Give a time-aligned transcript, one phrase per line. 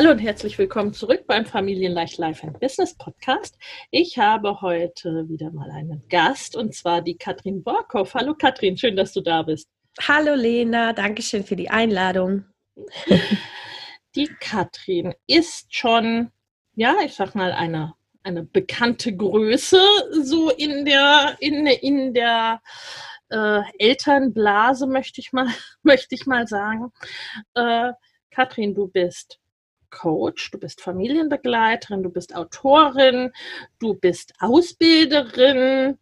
[0.00, 3.58] Hallo und herzlich willkommen zurück beim Familienleicht Life and Business Podcast.
[3.90, 8.10] Ich habe heute wieder mal einen Gast und zwar die Katrin Borkow.
[8.14, 9.68] Hallo Katrin, schön, dass du da bist.
[10.00, 12.46] Hallo Lena, danke schön für die Einladung.
[14.16, 16.30] Die Katrin ist schon,
[16.76, 17.92] ja, ich sag mal, eine,
[18.22, 19.82] eine bekannte Größe
[20.22, 22.62] so in der, in, in der
[23.28, 25.48] äh, Elternblase, möchte ich mal,
[25.82, 26.90] möchte ich mal sagen.
[27.52, 27.92] Äh,
[28.30, 29.38] Katrin, du bist
[29.90, 33.30] Coach, du bist Familienbegleiterin, du bist Autorin,
[33.78, 35.98] du bist Ausbilderin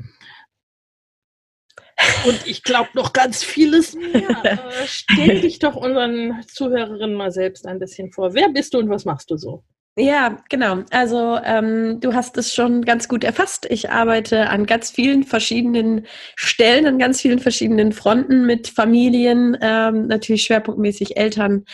[2.27, 4.28] und ich glaube noch ganz vieles mehr.
[4.45, 8.34] Äh, stell dich doch unseren Zuhörerinnen mal selbst ein bisschen vor.
[8.34, 9.64] Wer bist du und was machst du so?
[10.00, 10.84] Ja, genau.
[10.91, 13.66] Also ähm, du hast es schon ganz gut erfasst.
[13.68, 20.06] Ich arbeite an ganz vielen verschiedenen Stellen, an ganz vielen verschiedenen Fronten mit Familien, ähm,
[20.06, 21.64] natürlich schwerpunktmäßig Eltern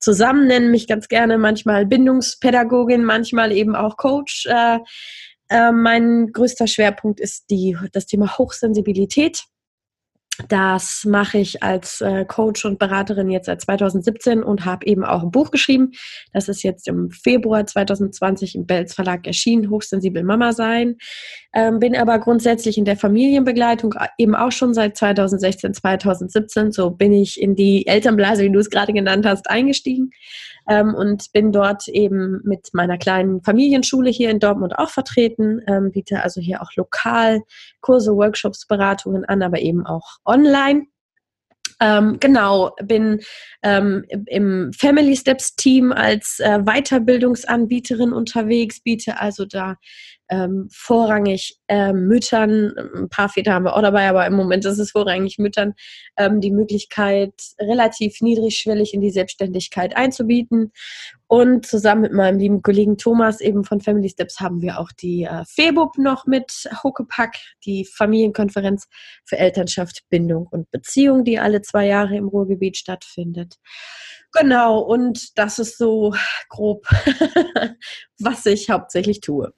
[0.00, 4.46] zusammen, nennen mich ganz gerne manchmal Bindungspädagogin, manchmal eben auch Coach.
[4.46, 4.80] Äh,
[5.48, 9.44] äh, mein größter Schwerpunkt ist die, das Thema Hochsensibilität.
[10.46, 15.24] Das mache ich als äh, Coach und Beraterin jetzt seit 2017 und habe eben auch
[15.24, 15.90] ein Buch geschrieben.
[16.32, 20.96] Das ist jetzt im Februar 2020 im Belz Verlag erschienen, Hochsensibel Mama sein.
[21.52, 26.70] Ähm, bin aber grundsätzlich in der Familienbegleitung eben auch schon seit 2016, 2017.
[26.70, 30.10] So bin ich in die Elternblase, wie du es gerade genannt hast, eingestiegen
[30.68, 35.90] ähm, und bin dort eben mit meiner kleinen Familienschule hier in Dortmund auch vertreten, ähm,
[35.90, 37.42] biete also hier auch lokal
[37.80, 40.86] Kurse, Workshops, Beratungen an, aber eben auch online.
[41.80, 43.20] Ähm, genau, bin
[43.62, 49.76] ähm, im Family Steps Team als äh, Weiterbildungsanbieterin unterwegs, biete also da
[50.30, 54.78] ähm, vorrangig äh, Müttern, ein paar Väter haben wir auch dabei, aber im Moment ist
[54.78, 55.74] es vorrangig Müttern,
[56.16, 60.72] ähm, die Möglichkeit, relativ niedrigschwellig in die Selbstständigkeit einzubieten.
[61.26, 65.24] Und zusammen mit meinem lieben Kollegen Thomas eben von Family Steps haben wir auch die
[65.24, 68.88] äh, FEBUB noch mit Huckepack, die Familienkonferenz
[69.24, 73.56] für Elternschaft, Bindung und Beziehung, die alle zwei Jahre im Ruhrgebiet stattfindet.
[74.32, 76.14] Genau, und das ist so
[76.48, 76.86] grob,
[78.18, 79.52] was ich hauptsächlich tue.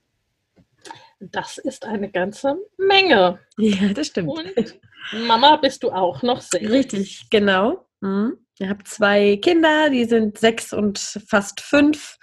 [1.21, 3.41] Das ist eine ganze Menge.
[3.59, 4.31] Ja, das stimmt.
[4.31, 4.81] Und
[5.27, 6.69] Mama bist du auch noch sehr.
[6.71, 7.87] Richtig, genau.
[8.01, 8.39] Mhm.
[8.59, 12.19] Ich habe zwei Kinder, die sind sechs und fast fünf.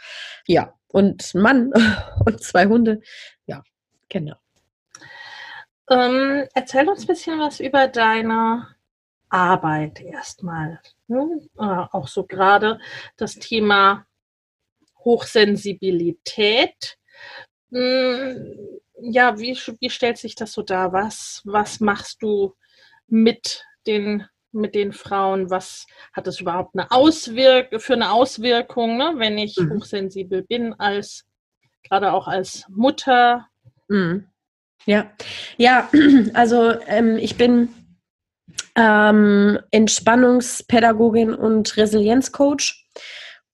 [0.47, 1.71] Ja, und Mann
[2.25, 3.01] und zwei Hunde.
[3.45, 3.63] Ja,
[4.09, 4.35] genau.
[5.89, 8.67] Ähm, erzähl uns ein bisschen was über deine
[9.29, 10.79] Arbeit erstmal.
[11.07, 11.47] Ne?
[11.55, 12.79] Auch so gerade
[13.15, 14.05] das Thema
[15.03, 16.97] Hochsensibilität.
[17.71, 20.93] Hm, ja, wie, wie stellt sich das so dar?
[20.93, 22.55] Was, was machst du
[23.07, 25.49] mit den, mit den Frauen?
[25.49, 29.13] Was hat das überhaupt eine Auswirk für eine Auswirkung, ne?
[29.17, 29.73] wenn ich mhm.
[29.73, 31.25] hochsensibel bin, als
[31.83, 33.47] gerade auch als Mutter?
[33.87, 34.27] Mhm.
[34.85, 35.11] Ja,
[35.57, 35.89] ja,
[36.33, 37.69] also ähm, ich bin
[38.75, 42.85] ähm, Entspannungspädagogin und Resilienzcoach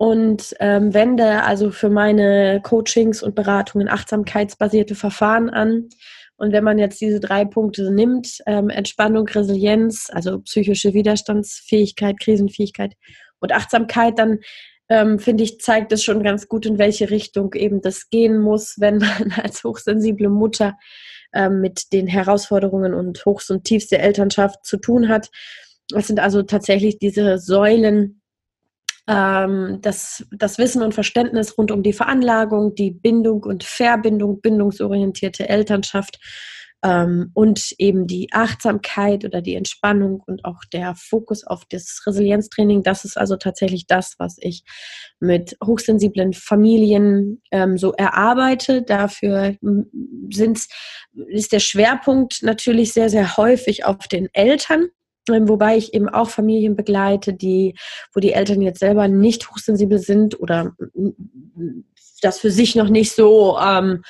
[0.03, 5.88] und ähm, wende also für meine Coachings und Beratungen achtsamkeitsbasierte Verfahren an.
[6.35, 12.95] Und wenn man jetzt diese drei Punkte nimmt, ähm, Entspannung, Resilienz, also psychische Widerstandsfähigkeit, Krisenfähigkeit
[13.39, 14.39] und Achtsamkeit, dann
[14.89, 18.75] ähm, finde ich, zeigt es schon ganz gut, in welche Richtung eben das gehen muss,
[18.79, 20.73] wenn man als hochsensible Mutter
[21.33, 25.29] ähm, mit den Herausforderungen und Hochs und Tiefs der Elternschaft zu tun hat.
[25.95, 28.21] Es sind also tatsächlich diese Säulen,
[29.07, 35.47] ähm, das, das Wissen und Verständnis rund um die Veranlagung, die Bindung und Verbindung, bindungsorientierte
[35.50, 36.19] Elternschaft,
[36.85, 42.83] Ähm, und eben die Achtsamkeit oder die Entspannung und auch der Fokus auf das Resilienztraining,
[42.83, 44.63] das ist also tatsächlich das, was ich
[45.21, 48.81] mit hochsensiblen Familien ähm, so erarbeite.
[48.81, 49.55] Dafür
[50.29, 50.67] sind's,
[51.29, 54.89] ist der Schwerpunkt natürlich sehr, sehr häufig auf den Eltern
[55.28, 57.75] wobei ich eben auch Familien begleite, die,
[58.14, 60.75] wo die Eltern jetzt selber nicht hochsensibel sind oder
[62.22, 64.04] das für sich noch nicht so ähm,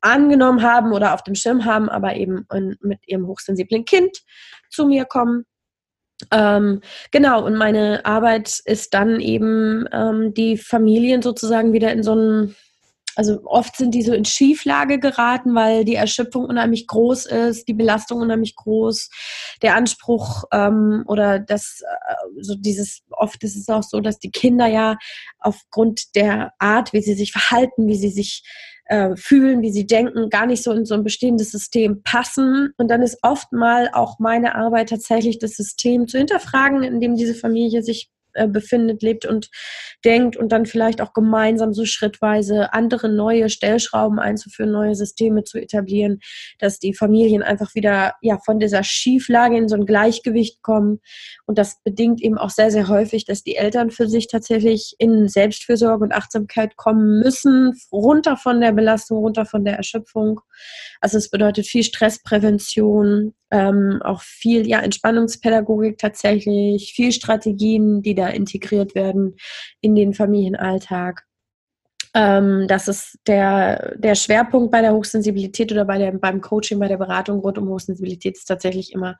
[0.00, 2.46] angenommen haben oder auf dem Schirm haben, aber eben
[2.80, 4.22] mit ihrem hochsensiblen Kind
[4.70, 5.44] zu mir kommen.
[6.30, 6.80] Ähm,
[7.10, 12.56] genau, und meine Arbeit ist dann eben ähm, die Familien sozusagen wieder in so einen
[13.16, 17.74] also oft sind die so in Schieflage geraten, weil die Erschöpfung unheimlich groß ist, die
[17.74, 19.10] Belastung unheimlich groß,
[19.62, 24.30] der Anspruch ähm, oder das, äh, so dieses, oft ist es auch so, dass die
[24.30, 24.96] Kinder ja
[25.38, 28.42] aufgrund der Art, wie sie sich verhalten, wie sie sich
[28.86, 32.74] äh, fühlen, wie sie denken, gar nicht so in so ein bestehendes System passen.
[32.76, 37.16] Und dann ist oft mal auch meine Arbeit tatsächlich das System zu hinterfragen, in dem
[37.16, 39.48] diese Familie sich äh, befindet, lebt und
[40.04, 45.58] denkt und dann vielleicht auch gemeinsam so schrittweise andere neue Stellschrauben einzuführen, neue Systeme zu
[45.58, 46.20] etablieren,
[46.58, 51.00] dass die Familien einfach wieder ja von dieser Schieflage in so ein Gleichgewicht kommen
[51.46, 55.28] und das bedingt eben auch sehr sehr häufig, dass die Eltern für sich tatsächlich in
[55.28, 60.40] Selbstfürsorge und Achtsamkeit kommen müssen, runter von der Belastung, runter von der Erschöpfung.
[61.00, 68.28] Also es bedeutet viel Stressprävention, ähm, auch viel ja, Entspannungspädagogik tatsächlich, viel Strategien, die da
[68.28, 69.36] integriert werden
[69.80, 71.24] in den Familienalltag.
[72.14, 76.88] Ähm, das ist der, der Schwerpunkt bei der Hochsensibilität oder bei der, beim Coaching, bei
[76.88, 79.16] der Beratung rund um Hochsensibilität ist tatsächlich immer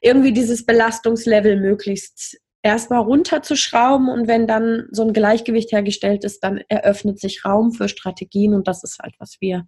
[0.00, 6.60] irgendwie dieses Belastungslevel möglichst erstmal runterzuschrauben und wenn dann so ein Gleichgewicht hergestellt ist, dann
[6.68, 9.66] eröffnet sich Raum für Strategien und das ist halt, was wir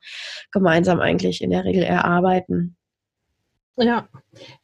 [0.51, 2.77] gemeinsam eigentlich in der Regel erarbeiten.
[3.77, 4.09] Ja,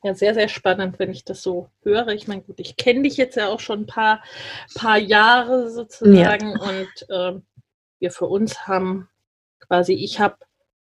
[0.03, 2.08] ja, sehr, sehr spannend, wenn ich das so höre.
[2.08, 4.23] Ich meine, gut, ich kenne dich jetzt ja auch schon ein paar,
[4.75, 6.61] paar Jahre sozusagen ja.
[6.61, 7.41] und äh,
[7.99, 9.08] wir für uns haben
[9.61, 10.37] quasi, ich habe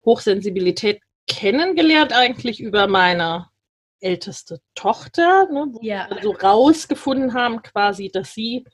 [0.04, 3.50] Hochsensibilität kennengelernt eigentlich über meine
[4.00, 6.08] älteste Tochter, ne, wo ja.
[6.10, 8.66] wir so rausgefunden haben quasi, dass sie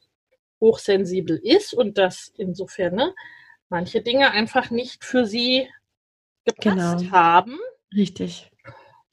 [0.61, 3.15] hochsensibel ist und dass insofern ne,
[3.69, 5.67] manche Dinge einfach nicht für sie
[6.45, 7.11] gepasst genau.
[7.11, 7.57] haben.
[7.93, 8.52] Richtig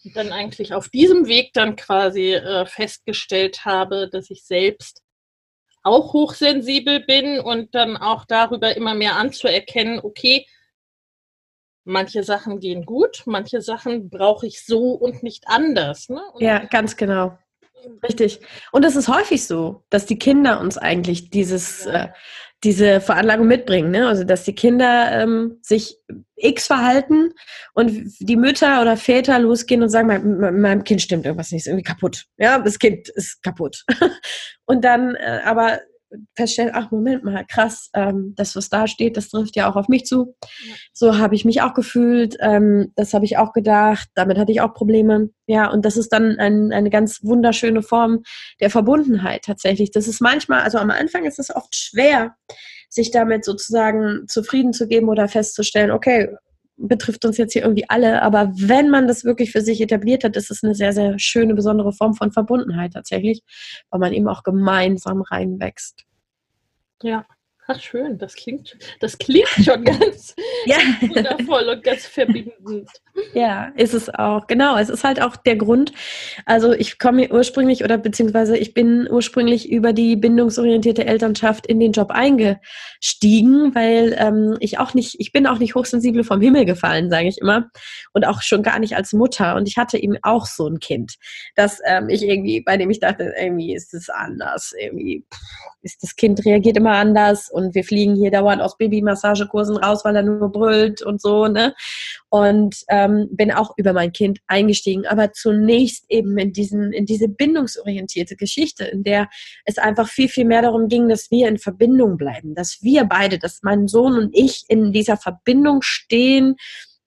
[0.04, 5.02] dann eigentlich auf diesem Weg dann quasi äh, festgestellt habe, dass ich selbst
[5.82, 10.46] auch hochsensibel bin und dann auch darüber immer mehr anzuerkennen, okay,
[11.84, 16.08] manche Sachen gehen gut, manche Sachen brauche ich so und nicht anders.
[16.08, 16.22] Ne?
[16.32, 17.38] Und ja, ganz genau.
[18.02, 18.40] Richtig.
[18.72, 22.04] Und es ist häufig so, dass die Kinder uns eigentlich dieses, ja.
[22.04, 22.12] äh,
[22.62, 23.90] diese Veranlagung mitbringen.
[23.90, 24.06] Ne?
[24.06, 25.96] Also, dass die Kinder ähm, sich
[26.36, 27.32] X verhalten
[27.74, 31.66] und die Mütter oder Väter losgehen und sagen, mein, meinem Kind stimmt irgendwas nicht, ist
[31.66, 32.26] irgendwie kaputt.
[32.36, 33.84] Ja, das Kind ist kaputt.
[34.66, 35.80] und dann äh, aber
[36.34, 39.88] feststellen, ach Moment mal, krass, ähm, das, was da steht, das trifft ja auch auf
[39.88, 40.36] mich zu.
[40.42, 40.74] Ja.
[40.92, 44.60] So habe ich mich auch gefühlt, ähm, das habe ich auch gedacht, damit hatte ich
[44.60, 45.30] auch Probleme.
[45.46, 48.22] Ja, und das ist dann ein, eine ganz wunderschöne Form
[48.60, 49.90] der Verbundenheit tatsächlich.
[49.90, 52.34] Das ist manchmal, also am Anfang ist es oft schwer,
[52.88, 56.28] sich damit sozusagen zufrieden zu geben oder festzustellen, okay,
[56.80, 60.36] betrifft uns jetzt hier irgendwie alle, aber wenn man das wirklich für sich etabliert hat,
[60.36, 63.42] ist es eine sehr, sehr schöne, besondere Form von Verbundenheit tatsächlich,
[63.90, 66.04] weil man eben auch gemeinsam reinwächst.
[67.02, 67.26] Ja,
[67.66, 70.34] Ach schön, das klingt, das klingt schon ganz
[70.66, 70.76] ja.
[71.00, 72.88] wundervoll und ganz verbindend.
[73.32, 74.46] Ja, ist es auch.
[74.46, 75.92] Genau, es ist halt auch der Grund.
[76.46, 81.92] Also ich komme ursprünglich oder beziehungsweise ich bin ursprünglich über die bindungsorientierte Elternschaft in den
[81.92, 87.10] Job eingestiegen, weil ähm, ich auch nicht, ich bin auch nicht hochsensibel vom Himmel gefallen,
[87.10, 87.70] sage ich immer,
[88.12, 89.54] und auch schon gar nicht als Mutter.
[89.54, 91.14] Und ich hatte eben auch so ein Kind,
[91.54, 95.40] dass ähm, ich irgendwie, bei dem ich dachte, irgendwie ist es anders, irgendwie pff,
[95.82, 100.16] ist das Kind reagiert immer anders und wir fliegen hier dauernd aus Babymassagekursen raus, weil
[100.16, 101.74] er nur brüllt und so, ne?
[102.28, 107.28] Und ähm, bin auch über mein Kind eingestiegen, aber zunächst eben in diesen, in diese
[107.28, 109.28] bindungsorientierte Geschichte, in der
[109.64, 113.38] es einfach viel, viel mehr darum ging, dass wir in Verbindung bleiben, dass wir beide,
[113.38, 116.56] dass mein Sohn und ich in dieser Verbindung stehen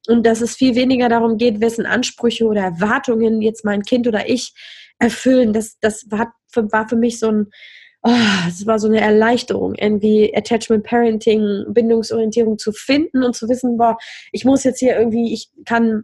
[0.08, 4.30] und dass es viel weniger darum geht, wessen Ansprüche oder Erwartungen jetzt mein Kind oder
[4.30, 4.54] ich
[5.00, 5.54] erfüllen.
[5.54, 7.48] Das, das war, für, war für mich so ein,
[8.04, 8.12] oh,
[8.48, 13.98] es war so eine Erleichterung, irgendwie Attachment Parenting, Bindungsorientierung zu finden und zu wissen, boah,
[14.32, 16.04] ich muss jetzt hier irgendwie, ich kann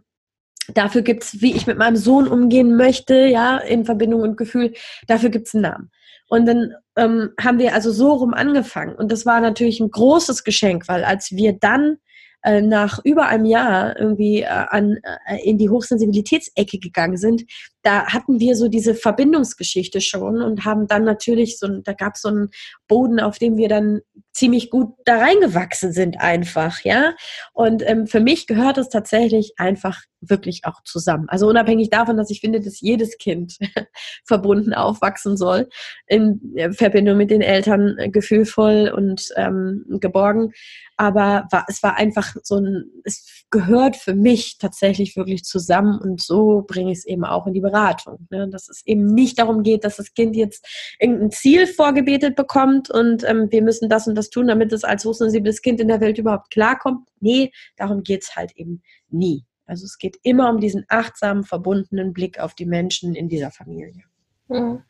[0.74, 4.74] Dafür gibt's, wie ich mit meinem Sohn umgehen möchte, ja, in Verbindung und Gefühl,
[5.06, 5.90] dafür gibt's einen Namen.
[6.28, 8.94] Und dann ähm, haben wir also so rum angefangen.
[8.94, 11.96] Und das war natürlich ein großes Geschenk, weil als wir dann
[12.42, 17.42] äh, nach über einem Jahr irgendwie äh, an, äh, in die Hochsensibilitätsecke gegangen sind,
[17.82, 22.22] da hatten wir so diese Verbindungsgeschichte schon und haben dann natürlich so, da gab es
[22.22, 22.50] so einen
[22.88, 24.00] Boden, auf dem wir dann
[24.32, 27.14] ziemlich gut da reingewachsen sind einfach, ja.
[27.52, 31.28] Und ähm, für mich gehört es tatsächlich einfach wirklich auch zusammen.
[31.28, 33.58] Also unabhängig davon, dass ich finde, dass jedes Kind
[34.26, 35.68] verbunden aufwachsen soll,
[36.06, 40.52] in Verbindung mit den Eltern äh, gefühlvoll und ähm, geborgen
[41.00, 46.20] aber war, es war einfach so ein, es gehört für mich tatsächlich wirklich zusammen und
[46.20, 48.26] so bringe ich es eben auch in die Beratung.
[48.30, 48.48] Ne?
[48.48, 50.66] Dass es eben nicht darum geht, dass das Kind jetzt
[50.98, 55.04] irgendein Ziel vorgebetet bekommt und ähm, wir müssen das und das tun, damit es als
[55.04, 57.08] hochsensibles Kind in der Welt überhaupt klarkommt.
[57.20, 59.44] Nee, darum geht es halt eben nie.
[59.66, 64.04] Also es geht immer um diesen achtsamen, verbundenen Blick auf die Menschen in dieser Familie.
[64.48, 64.82] Mhm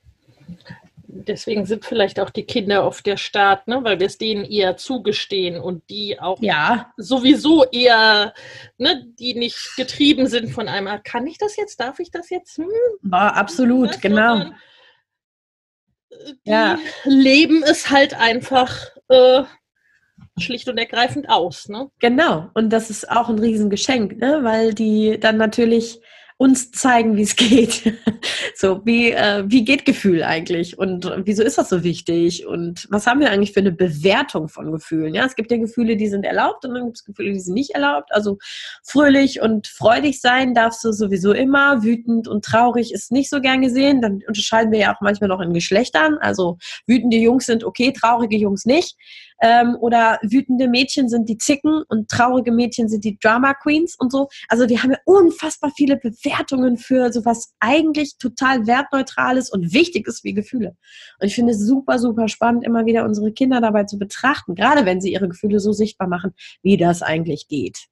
[1.13, 3.81] deswegen sind vielleicht auch die Kinder auf der Start, ne?
[3.83, 6.93] weil wir es denen eher zugestehen und die auch ja.
[6.97, 8.35] sowieso eher,
[8.79, 12.31] ne, die nicht getrieben sind von einem, ah, kann ich das jetzt, darf ich das
[12.31, 12.59] jetzt?
[12.59, 12.69] Hm?
[13.03, 14.39] War absolut, das, genau.
[14.39, 14.51] Äh,
[16.47, 16.79] die ja.
[17.05, 18.75] leben es halt einfach
[19.09, 19.43] äh,
[20.39, 21.69] schlicht und ergreifend aus.
[21.69, 21.91] Ne?
[21.99, 24.41] Genau, und das ist auch ein Riesengeschenk, ne?
[24.43, 26.01] weil die dann natürlich
[26.41, 27.93] uns zeigen, wie es geht.
[28.55, 33.07] so, wie, äh, wie geht Gefühl eigentlich und wieso ist das so wichtig und was
[33.07, 35.15] haben wir eigentlich für eine Bewertung von Gefühlen?
[35.15, 37.53] Ja, es gibt ja Gefühle, die sind erlaubt und dann gibt es Gefühle, die sind
[37.53, 38.09] nicht erlaubt.
[38.13, 38.39] Also
[38.83, 43.61] fröhlich und freudig sein darfst du sowieso immer, wütend und traurig ist nicht so gern
[43.61, 44.01] gesehen.
[44.01, 46.17] Dann unterscheiden wir ja auch manchmal noch in Geschlechtern.
[46.23, 46.57] Also
[46.87, 48.97] wütende Jungs sind okay, traurige Jungs nicht.
[49.41, 54.13] Ähm, oder wütende Mädchen sind die Zicken und traurige Mädchen sind die Drama Queens und
[54.13, 54.29] so.
[54.49, 60.35] Also wir haben ja unfassbar viele Bewertungen für sowas eigentlich total wertneutrales und wichtiges wie
[60.35, 60.77] Gefühle.
[61.21, 64.85] Und ich finde es super, super spannend, immer wieder unsere Kinder dabei zu betrachten, gerade
[64.85, 66.33] wenn sie ihre Gefühle so sichtbar machen,
[66.63, 67.87] wie das eigentlich geht.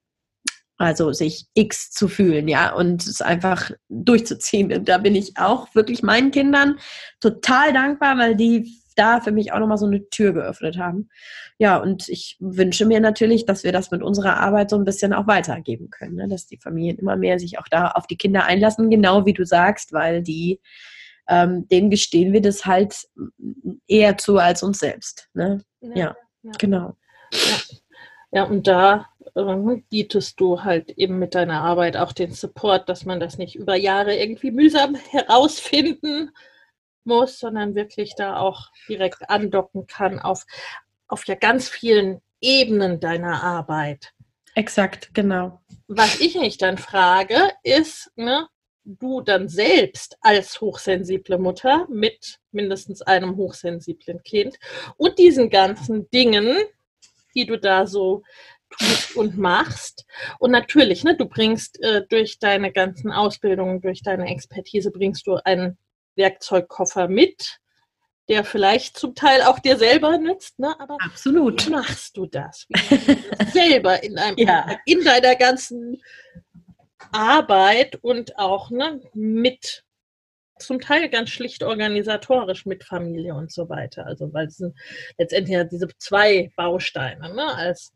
[0.77, 4.71] Also sich X zu fühlen, ja, und es einfach durchzuziehen.
[4.71, 6.79] Und da bin ich auch wirklich meinen Kindern
[7.19, 11.09] total dankbar, weil die da für mich auch nochmal so eine Tür geöffnet haben.
[11.57, 15.13] Ja, und ich wünsche mir natürlich, dass wir das mit unserer Arbeit so ein bisschen
[15.13, 16.27] auch weitergeben können, ne?
[16.27, 19.45] dass die Familien immer mehr sich auch da auf die Kinder einlassen, genau wie du
[19.45, 20.59] sagst, weil die,
[21.27, 23.07] ähm, denen gestehen wir das halt
[23.87, 25.29] eher zu als uns selbst.
[25.33, 25.63] Ne?
[25.81, 26.51] Ja, ja, ja.
[26.57, 26.95] genau.
[27.31, 27.57] Ja.
[28.31, 33.05] ja, und da ähm, bietest du halt eben mit deiner Arbeit auch den Support, dass
[33.05, 36.31] man das nicht über Jahre irgendwie mühsam herausfinden
[37.03, 40.45] muss, sondern wirklich da auch direkt andocken kann auf,
[41.07, 44.13] auf ja ganz vielen Ebenen deiner Arbeit.
[44.55, 45.61] Exakt, genau.
[45.87, 48.47] Was ich mich dann frage, ist, ne,
[48.83, 54.57] du dann selbst als hochsensible Mutter mit mindestens einem hochsensiblen Kind
[54.97, 56.57] und diesen ganzen Dingen,
[57.35, 58.23] die du da so
[58.69, 60.05] tust und machst.
[60.39, 65.35] Und natürlich, ne, du bringst äh, durch deine ganzen Ausbildungen, durch deine Expertise, bringst du
[65.43, 65.77] einen
[66.19, 67.59] Werkzeugkoffer mit,
[68.29, 70.75] der vielleicht zum Teil auch dir selber nützt, ne?
[70.79, 71.65] aber Absolut.
[71.65, 72.67] wie machst du das?
[72.69, 74.77] Wie du das selber in, einem, ja.
[74.85, 75.99] in deiner ganzen
[77.11, 79.83] Arbeit und auch ne, mit
[80.59, 84.05] zum Teil ganz schlicht organisatorisch mit Familie und so weiter.
[84.05, 84.77] Also weil es sind
[85.17, 87.93] letztendlich ja diese zwei Bausteine, ne, als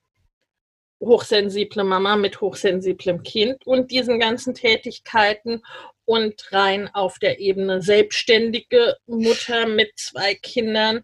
[1.00, 5.62] hochsensible Mama mit hochsensiblem Kind und diesen ganzen Tätigkeiten
[6.06, 11.02] und rein auf der Ebene selbstständige Mutter mit zwei Kindern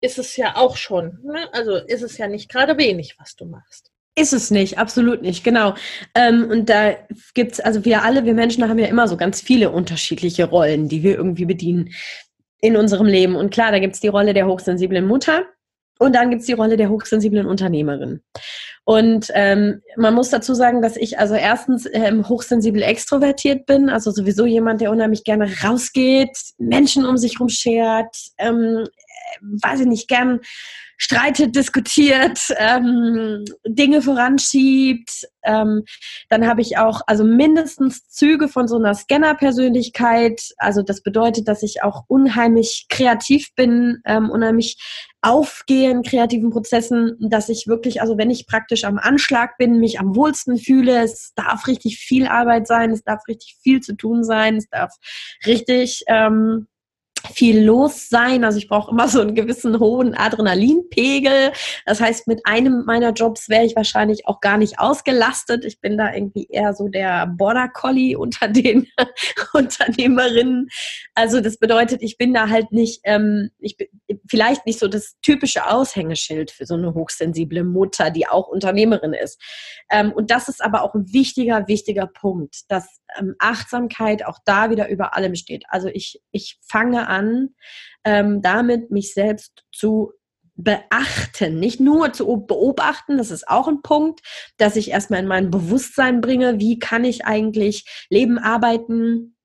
[0.00, 1.18] ist es ja auch schon.
[1.24, 1.48] Ne?
[1.52, 3.90] Also ist es ja nicht gerade wenig, was du machst.
[4.16, 5.74] Ist es nicht, absolut nicht, genau.
[6.14, 6.96] Ähm, und da
[7.34, 10.88] gibt es, also wir alle, wir Menschen haben ja immer so ganz viele unterschiedliche Rollen,
[10.88, 11.94] die wir irgendwie bedienen
[12.60, 13.36] in unserem Leben.
[13.36, 15.44] Und klar, da gibt es die Rolle der hochsensiblen Mutter
[15.98, 18.20] und dann gibt es die Rolle der hochsensiblen Unternehmerin.
[18.84, 24.10] Und ähm, man muss dazu sagen, dass ich also erstens ähm, hochsensibel extrovertiert bin, also
[24.10, 29.07] sowieso jemand, der unheimlich gerne rausgeht, Menschen um sich herum schert, ähm, äh,
[29.40, 30.40] weiß ich nicht, gern
[30.98, 35.28] streitet, diskutiert, ähm, Dinge voranschiebt.
[35.44, 35.84] Ähm,
[36.28, 40.42] dann habe ich auch also mindestens Züge von so einer Scanner-Persönlichkeit.
[40.58, 44.76] Also das bedeutet, dass ich auch unheimlich kreativ bin, ähm, unheimlich
[45.22, 50.00] aufgehe in kreativen Prozessen, dass ich wirklich, also wenn ich praktisch am Anschlag bin, mich
[50.00, 54.24] am wohlsten fühle, es darf richtig viel Arbeit sein, es darf richtig viel zu tun
[54.24, 54.94] sein, es darf
[55.46, 56.66] richtig ähm,
[57.32, 58.44] viel los sein.
[58.44, 61.52] Also ich brauche immer so einen gewissen hohen Adrenalinpegel.
[61.86, 65.64] Das heißt, mit einem meiner Jobs wäre ich wahrscheinlich auch gar nicht ausgelastet.
[65.64, 68.88] Ich bin da irgendwie eher so der Border Collie unter den
[69.52, 70.68] Unternehmerinnen.
[71.14, 73.76] Also das bedeutet, ich bin da halt nicht, ähm, ich
[74.28, 79.40] vielleicht nicht so das typische Aushängeschild für so eine hochsensible Mutter, die auch Unternehmerin ist.
[79.90, 84.70] Ähm, und das ist aber auch ein wichtiger, wichtiger Punkt, dass ähm, Achtsamkeit auch da
[84.70, 85.64] wieder über allem steht.
[85.68, 87.17] Also ich, ich fange an,
[88.04, 90.12] ähm, damit mich selbst zu
[90.54, 94.20] beachten, nicht nur zu beobachten, das ist auch ein Punkt,
[94.56, 99.36] dass ich erstmal in mein Bewusstsein bringe, wie kann ich eigentlich leben, arbeiten,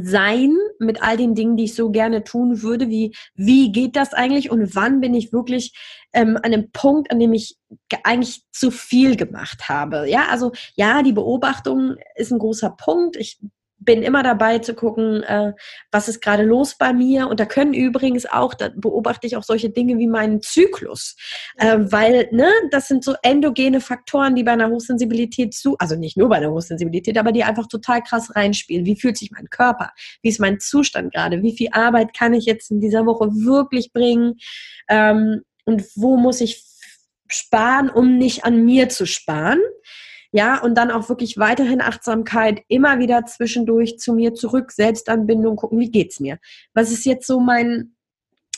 [0.00, 4.14] sein mit all den Dingen, die ich so gerne tun würde, wie, wie geht das
[4.14, 5.74] eigentlich und wann bin ich wirklich
[6.12, 7.56] ähm, an einem Punkt, an dem ich
[8.04, 10.08] eigentlich zu viel gemacht habe.
[10.08, 13.16] Ja, also ja, die Beobachtung ist ein großer Punkt.
[13.16, 13.38] Ich
[13.84, 15.52] bin immer dabei zu gucken, äh,
[15.90, 17.28] was ist gerade los bei mir.
[17.28, 21.16] Und da können übrigens auch, da beobachte ich auch solche Dinge wie meinen Zyklus.
[21.56, 26.16] Äh, weil, ne, das sind so endogene Faktoren, die bei einer Hochsensibilität zu, also nicht
[26.16, 28.86] nur bei einer Hochsensibilität, aber die einfach total krass reinspielen.
[28.86, 29.90] Wie fühlt sich mein Körper?
[30.22, 31.42] Wie ist mein Zustand gerade?
[31.42, 34.34] Wie viel Arbeit kann ich jetzt in dieser Woche wirklich bringen?
[34.88, 36.64] Ähm, und wo muss ich
[37.28, 39.60] sparen, um nicht an mir zu sparen?
[40.34, 45.78] Ja, und dann auch wirklich weiterhin Achtsamkeit, immer wieder zwischendurch zu mir zurück, Selbstanbindung, gucken,
[45.78, 46.38] wie geht's mir?
[46.72, 47.94] Was ist jetzt so mein,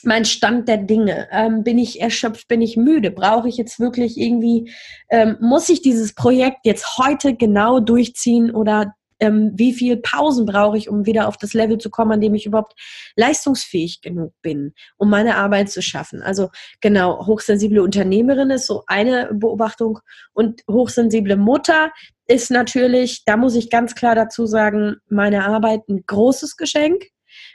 [0.05, 1.27] mein Stand der Dinge?
[1.33, 2.47] Ähm, bin ich erschöpft?
[2.47, 3.11] Bin ich müde?
[3.11, 4.73] Brauche ich jetzt wirklich irgendwie,
[5.11, 10.77] ähm, muss ich dieses Projekt jetzt heute genau durchziehen oder ähm, wie viel Pausen brauche
[10.77, 12.75] ich, um wieder auf das Level zu kommen, an dem ich überhaupt
[13.17, 16.23] leistungsfähig genug bin, um meine Arbeit zu schaffen.
[16.23, 20.01] Also genau, hochsensible Unternehmerin ist so eine Beobachtung
[20.33, 21.93] und hochsensible Mutter
[22.27, 27.05] ist natürlich, da muss ich ganz klar dazu sagen, meine Arbeit ein großes Geschenk.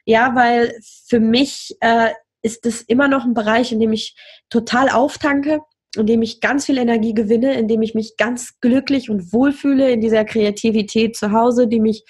[0.05, 0.73] Ja, weil
[1.07, 2.09] für mich äh,
[2.41, 4.15] ist es immer noch ein Bereich, in dem ich
[4.49, 5.59] total auftanke
[5.95, 10.25] indem ich ganz viel Energie gewinne, indem ich mich ganz glücklich und wohlfühle in dieser
[10.25, 12.03] Kreativität zu Hause, die mich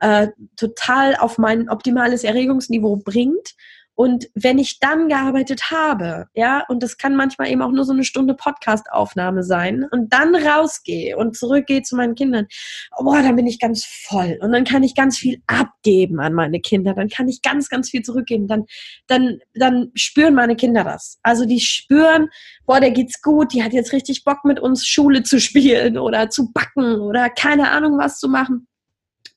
[0.00, 3.54] äh, total auf mein optimales Erregungsniveau bringt
[3.94, 7.92] und wenn ich dann gearbeitet habe, ja, und das kann manchmal eben auch nur so
[7.92, 12.46] eine Stunde Podcast-Aufnahme sein und dann rausgehe und zurückgehe zu meinen Kindern,
[12.98, 16.60] boah, dann bin ich ganz voll und dann kann ich ganz viel abgeben an meine
[16.60, 18.64] Kinder, dann kann ich ganz, ganz viel zurückgeben, dann,
[19.06, 21.18] dann, dann spüren meine Kinder das.
[21.22, 22.28] Also die spüren,
[22.64, 26.30] boah, der geht's gut, die hat jetzt richtig Bock mit uns Schule zu spielen oder
[26.30, 28.66] zu backen oder keine Ahnung was zu machen.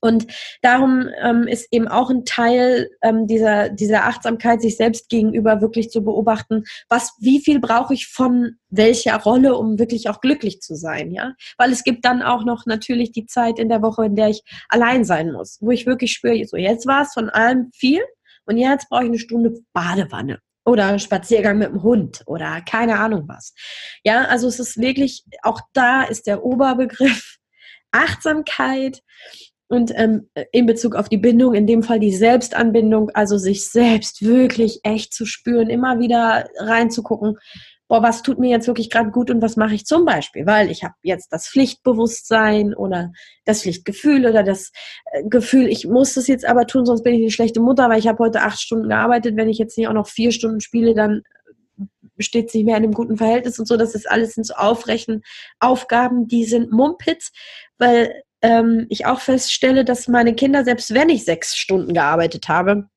[0.06, 0.26] Und
[0.62, 5.90] darum ähm, ist eben auch ein Teil ähm, dieser, dieser Achtsamkeit, sich selbst gegenüber wirklich
[5.90, 10.74] zu beobachten, was, wie viel brauche ich von welcher Rolle, um wirklich auch glücklich zu
[10.74, 11.34] sein, ja?
[11.58, 14.42] Weil es gibt dann auch noch natürlich die Zeit in der Woche, in der ich
[14.68, 18.02] allein sein muss, wo ich wirklich spüre, so jetzt war es von allem viel
[18.46, 23.24] und jetzt brauche ich eine Stunde Badewanne oder Spaziergang mit dem Hund oder keine Ahnung
[23.28, 23.54] was.
[24.04, 27.36] Ja, also es ist wirklich, auch da ist der Oberbegriff
[27.92, 29.02] Achtsamkeit
[29.68, 34.24] und ähm, in Bezug auf die Bindung, in dem Fall die Selbstanbindung, also sich selbst
[34.24, 37.38] wirklich echt zu spüren, immer wieder reinzugucken,
[37.88, 40.46] boah, was tut mir jetzt wirklich gerade gut und was mache ich zum Beispiel?
[40.46, 43.12] Weil ich habe jetzt das Pflichtbewusstsein oder
[43.44, 44.72] das Pflichtgefühl oder das
[45.12, 47.98] äh, Gefühl, ich muss das jetzt aber tun, sonst bin ich eine schlechte Mutter, weil
[47.98, 49.36] ich habe heute acht Stunden gearbeitet.
[49.36, 51.22] Wenn ich jetzt nicht auch noch vier Stunden spiele, dann
[52.18, 53.76] steht es nicht mehr in einem guten Verhältnis und so.
[53.76, 55.22] Das ist alles sind so Aufrechen,
[55.60, 57.30] Aufgaben, die sind Mumpitz,
[57.78, 62.88] weil ähm, ich auch feststelle, dass meine Kinder, selbst wenn ich sechs Stunden gearbeitet habe,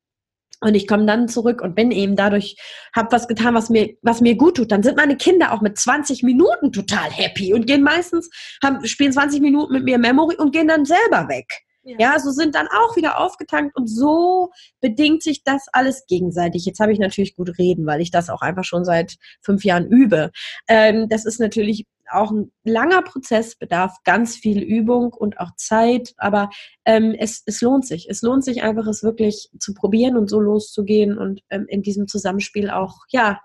[0.62, 2.56] und ich komme dann zurück und bin eben dadurch,
[2.94, 4.70] habe was getan, was mir, was mir gut tut.
[4.70, 8.28] Dann sind meine Kinder auch mit 20 Minuten total happy und gehen meistens,
[8.62, 11.46] haben, spielen 20 Minuten mit mir Memory und gehen dann selber weg.
[11.82, 11.96] Ja.
[11.98, 14.50] ja, so sind dann auch wieder aufgetankt und so
[14.82, 16.66] bedingt sich das alles gegenseitig.
[16.66, 19.86] Jetzt habe ich natürlich gut reden, weil ich das auch einfach schon seit fünf Jahren
[19.86, 20.30] übe.
[20.68, 26.14] Ähm, das ist natürlich auch ein langer Prozess, bedarf ganz viel Übung und auch Zeit,
[26.16, 26.50] aber
[26.84, 28.08] ähm, es, es lohnt sich.
[28.08, 32.08] Es lohnt sich einfach, es wirklich zu probieren und so loszugehen und ähm, in diesem
[32.08, 33.40] Zusammenspiel auch, ja,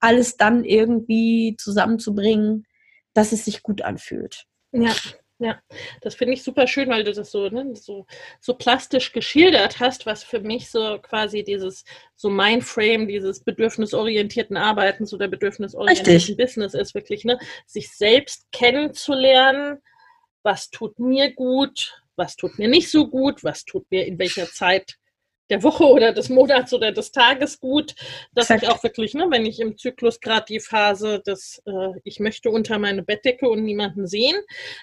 [0.00, 2.66] alles dann irgendwie zusammenzubringen,
[3.12, 4.46] dass es sich gut anfühlt.
[4.72, 4.92] Ja,
[5.40, 5.58] ja,
[6.02, 8.06] das finde ich super schön, weil du das so, ne, so,
[8.40, 14.58] so plastisch geschildert hast, was für mich so quasi dieses, so mein Frame, dieses bedürfnisorientierten
[14.58, 16.36] Arbeitens oder bedürfnisorientierten Richtig.
[16.36, 19.78] Business ist, wirklich, ne, sich selbst kennenzulernen,
[20.42, 24.46] was tut mir gut, was tut mir nicht so gut, was tut mir in welcher
[24.46, 24.96] Zeit
[25.50, 27.94] der Woche oder des Monats oder des Tages gut,
[28.32, 28.62] dass Exakt.
[28.62, 32.50] ich auch wirklich, ne, wenn ich im Zyklus gerade die Phase des, äh, ich möchte
[32.50, 34.36] unter meine Bettdecke und niemanden sehen,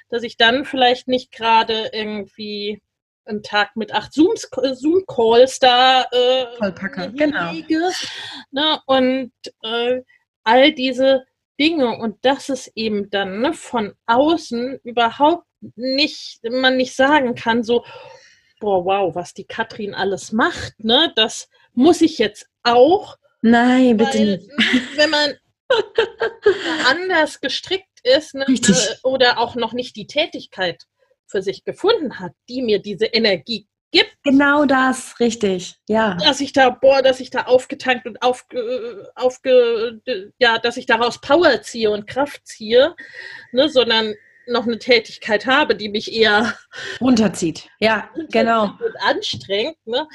[0.10, 2.82] dass ich dann vielleicht nicht gerade irgendwie
[3.26, 7.54] einen Tag mit acht Zooms, Zoom-Calls da äh, Vollpacker, genau.
[8.52, 9.32] Ne, und
[9.64, 10.02] äh,
[10.44, 11.26] all diese
[11.60, 17.64] Dinge und das ist eben dann ne, von außen überhaupt nicht, man nicht sagen kann,
[17.64, 17.84] so,
[18.60, 21.12] boah, wow, was die Katrin alles macht, ne?
[21.16, 23.18] Das muss ich jetzt auch.
[23.42, 24.98] Nein, bitte Weil, nicht.
[24.98, 25.34] wenn man
[26.88, 30.84] anders gestrickt ist ne, äh, oder auch noch nicht die Tätigkeit
[31.28, 35.76] für sich gefunden hat, die mir diese Energie gibt, Genau das, richtig.
[35.88, 36.16] Ja.
[36.16, 40.02] dass ich da, boah, dass ich da aufgetankt und aufge, aufge,
[40.40, 42.96] ja, dass ich daraus Power ziehe und Kraft ziehe,
[43.52, 44.14] ne, sondern
[44.48, 46.54] noch eine Tätigkeit habe, die mich eher
[47.02, 47.70] Runterzieht.
[47.80, 48.64] Ja, genau.
[48.64, 50.08] und anstrengt, ne,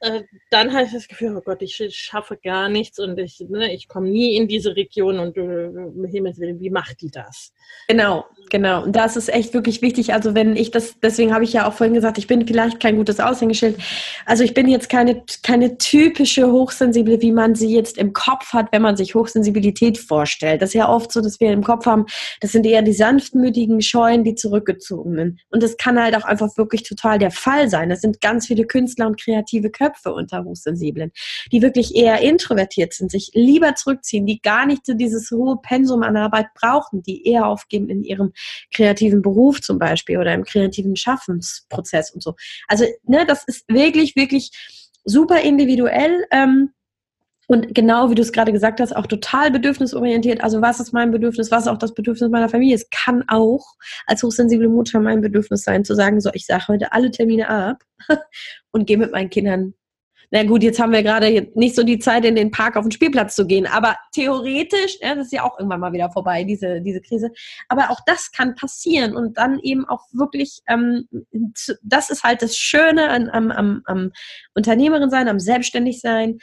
[0.00, 3.72] äh, dann habe ich das Gefühl, oh Gott, ich schaffe gar nichts und ich, ne,
[3.72, 7.52] ich komme nie in diese Region und äh, Himmels Willen, wie macht die das?
[7.86, 8.82] Genau, genau.
[8.82, 10.14] Und das ist echt wirklich wichtig.
[10.14, 12.96] Also wenn ich das, deswegen habe ich ja auch vorhin gesagt, ich bin vielleicht kein
[12.96, 13.78] gutes Aushängeschild.
[14.24, 18.72] Also ich bin jetzt keine, keine typische Hochsensible, wie man sie jetzt im Kopf hat,
[18.72, 20.62] wenn man sich Hochsensibilität vorstellt.
[20.62, 22.06] Das ist ja oft so, dass wir im Kopf haben,
[22.40, 25.40] das sind eher die sanftmütigen, scheuen, die zurückgezogenen.
[25.50, 27.90] Und das kann halt auch einfach wirklich total der Fall sein.
[27.90, 31.12] Das sind ganz viele Künstler und kreative Köpfe unter Hochsensiblen,
[31.52, 36.02] die wirklich eher introvertiert sind, sich lieber zurückziehen, die gar nicht so dieses hohe Pensum
[36.02, 38.32] an Arbeit brauchen, die eher aufgeben in ihrem
[38.72, 42.34] kreativen Beruf zum Beispiel oder im kreativen Schaffensprozess und so.
[42.68, 44.50] Also, ne, das ist wirklich, wirklich
[45.04, 46.24] super individuell.
[46.30, 46.70] Ähm,
[47.50, 50.40] und genau wie du es gerade gesagt hast, auch total bedürfnisorientiert.
[50.40, 52.76] Also was ist mein Bedürfnis, was ist auch das Bedürfnis meiner Familie?
[52.76, 53.74] Es kann auch
[54.06, 57.82] als hochsensible Mutter mein Bedürfnis sein, zu sagen, so, ich sage heute alle Termine ab
[58.70, 59.74] und gehe mit meinen Kindern.
[60.32, 62.92] Na gut, jetzt haben wir gerade nicht so die Zeit, in den Park auf den
[62.92, 63.66] Spielplatz zu gehen.
[63.66, 67.32] Aber theoretisch, ja, das ist ja auch irgendwann mal wieder vorbei, diese, diese Krise.
[67.68, 71.08] Aber auch das kann passieren und dann eben auch wirklich, ähm,
[71.82, 74.12] das ist halt das Schöne an, am, am, am
[74.54, 76.38] Unternehmerin sein, am selbstständig sein,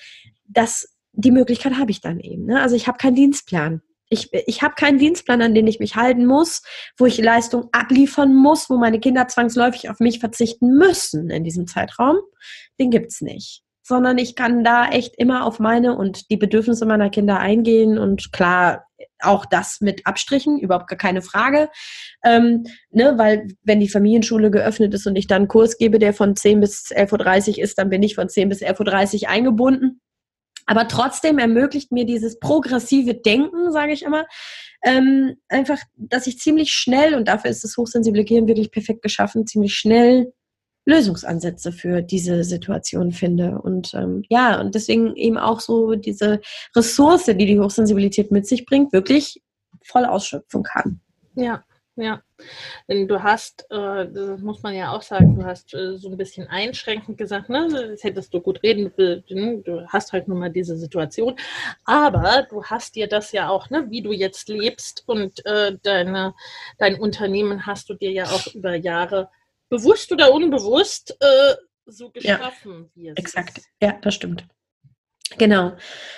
[0.47, 2.45] dass die Möglichkeit habe ich dann eben.
[2.45, 2.61] Ne?
[2.61, 3.81] Also ich habe keinen Dienstplan.
[4.09, 6.61] Ich, ich habe keinen Dienstplan, an den ich mich halten muss,
[6.97, 11.67] wo ich Leistung abliefern muss, wo meine Kinder zwangsläufig auf mich verzichten müssen in diesem
[11.67, 12.17] Zeitraum.
[12.79, 13.63] Den gibt's nicht.
[13.87, 18.33] Sondern ich kann da echt immer auf meine und die Bedürfnisse meiner Kinder eingehen und
[18.33, 18.85] klar,
[19.21, 21.69] auch das mit Abstrichen, überhaupt gar keine Frage.
[22.21, 26.13] Ähm, ne, weil wenn die Familienschule geöffnet ist und ich dann einen Kurs gebe, der
[26.13, 30.01] von 10 bis 11.30 Uhr ist, dann bin ich von 10 bis 11.30 Uhr eingebunden.
[30.65, 34.25] Aber trotzdem ermöglicht mir dieses progressive Denken, sage ich immer,
[34.83, 39.47] ähm, einfach, dass ich ziemlich schnell, und dafür ist das hochsensible Gehirn wirklich perfekt geschaffen,
[39.47, 40.33] ziemlich schnell
[40.87, 43.59] Lösungsansätze für diese Situation finde.
[43.61, 46.39] Und ähm, ja, und deswegen eben auch so diese
[46.75, 49.41] Ressource, die die Hochsensibilität mit sich bringt, wirklich
[49.83, 51.01] voll ausschöpfen kann.
[51.35, 51.63] Ja,
[51.97, 52.21] ja.
[52.87, 56.17] Denn du hast, äh, das muss man ja auch sagen, du hast äh, so ein
[56.17, 60.39] bisschen einschränkend gesagt, ne, das hättest du gut reden, will, ne, du hast halt nun
[60.39, 61.35] mal diese Situation.
[61.83, 66.33] Aber du hast dir das ja auch, ne, wie du jetzt lebst und äh, deine,
[66.77, 69.29] dein Unternehmen hast du dir ja auch über Jahre
[69.69, 72.37] bewusst oder unbewusst äh, so Ja.
[72.37, 73.61] geschaffen, es Exakt.
[73.81, 74.45] Ja, das stimmt.
[75.37, 75.73] Genau.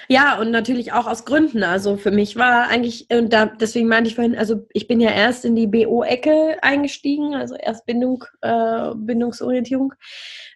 [0.07, 1.63] Ja, und natürlich auch aus Gründen.
[1.63, 5.09] Also für mich war eigentlich, und da, deswegen meinte ich vorhin, also ich bin ja
[5.11, 9.93] erst in die BO-Ecke eingestiegen, also erst Bindung, äh, Bindungsorientierung.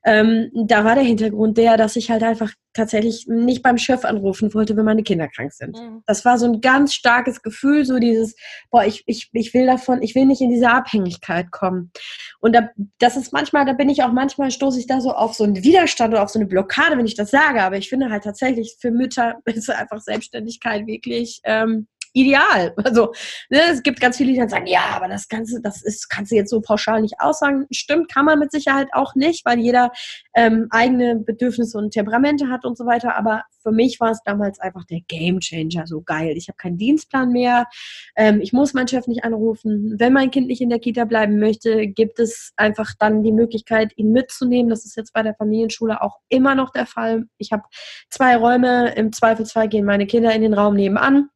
[0.06, 4.54] Ähm, da war der Hintergrund der, dass ich halt einfach tatsächlich nicht beim Chef anrufen
[4.54, 5.78] wollte, wenn meine Kinder krank sind.
[5.78, 6.02] Mhm.
[6.06, 8.36] Das war so ein ganz starkes Gefühl, so dieses,
[8.72, 11.92] boah, ich, ich, ich will davon, ich will nicht in diese Abhängigkeit kommen.
[12.40, 15.36] Und da, das ist manchmal, da bin ich auch manchmal, stoße ich da so auf
[15.36, 17.62] so einen Widerstand oder auf so eine Blockade, wenn ich das sage.
[17.62, 22.74] Aber ich finde halt tatsächlich, für Mütter ist einfach Selbstständigkeit wirklich ähm, ideal.
[22.94, 23.14] Also
[23.50, 26.32] ne, es gibt ganz viele, die dann sagen, ja, aber das Ganze, das ist, kannst
[26.32, 27.66] du jetzt so pauschal nicht aussagen.
[27.72, 29.92] Stimmt, kann man mit Sicherheit auch nicht, weil jeder
[30.36, 33.16] ähm, eigene Bedürfnisse und Temperamente hat und so weiter.
[33.18, 36.36] Aber für mich war es damals einfach der Game Changer, so geil.
[36.36, 37.68] Ich habe keinen Dienstplan mehr.
[38.16, 39.96] Ähm, ich muss meinen Chef nicht anrufen.
[39.98, 43.94] Wenn mein Kind nicht in der Kita bleiben möchte, gibt es einfach dann die Möglichkeit,
[43.96, 44.70] ihn mitzunehmen.
[44.70, 47.26] Das ist jetzt bei der Familienschule auch immer noch der Fall.
[47.38, 47.64] Ich habe
[48.10, 48.94] zwei Räume.
[48.96, 51.30] Im Zweifelsfall gehen meine Kinder in den Raum nebenan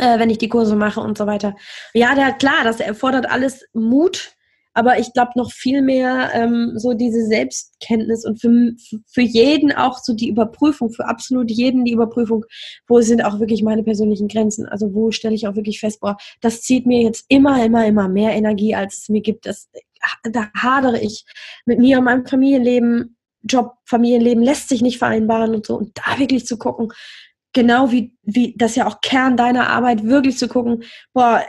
[0.00, 1.56] äh, wenn ich die Kurse mache und so weiter.
[1.94, 4.32] Ja, der, klar, das erfordert alles Mut,
[4.78, 8.72] aber ich glaube noch viel mehr ähm, so diese Selbstkenntnis und für,
[9.06, 12.44] für jeden auch so die Überprüfung, für absolut jeden die Überprüfung,
[12.86, 16.16] wo sind auch wirklich meine persönlichen Grenzen, also wo stelle ich auch wirklich fest, boah,
[16.40, 19.46] das zieht mir jetzt immer, immer, immer mehr Energie, als es mir gibt.
[19.46, 19.68] Das,
[20.22, 21.24] da hadere ich
[21.66, 25.76] mit mir und meinem Familienleben, Job, Familienleben lässt sich nicht vereinbaren und so.
[25.76, 26.92] Und da wirklich zu gucken,
[27.52, 30.82] genau wie, wie das ja auch Kern deiner Arbeit, wirklich zu gucken,
[31.12, 31.42] boah,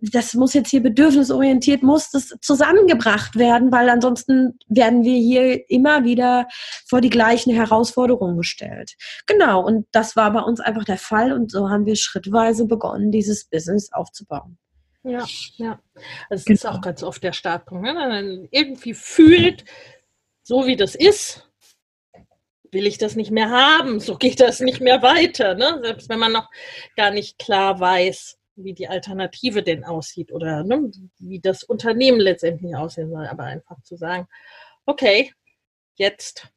[0.00, 6.04] das muss jetzt hier bedürfnisorientiert, muss das zusammengebracht werden, weil ansonsten werden wir hier immer
[6.04, 6.48] wieder
[6.88, 8.94] vor die gleichen Herausforderungen gestellt.
[9.26, 13.10] Genau, und das war bei uns einfach der Fall und so haben wir schrittweise begonnen,
[13.10, 14.58] dieses Business aufzubauen.
[15.04, 15.80] Ja, ja.
[16.30, 16.54] Es Genau.
[16.54, 17.82] ist auch ganz oft der Startpunkt.
[17.84, 17.90] Ne?
[17.90, 19.64] Wenn man irgendwie fühlt,
[20.42, 21.48] so wie das ist,
[22.72, 25.54] will ich das nicht mehr haben, so geht das nicht mehr weiter.
[25.54, 25.80] Ne?
[25.82, 26.48] Selbst wenn man noch
[26.96, 32.74] gar nicht klar weiß, wie die Alternative denn aussieht oder ne, wie das Unternehmen letztendlich
[32.74, 33.26] aussehen soll.
[33.26, 34.26] Aber einfach zu sagen,
[34.86, 35.32] okay,
[35.96, 36.48] jetzt,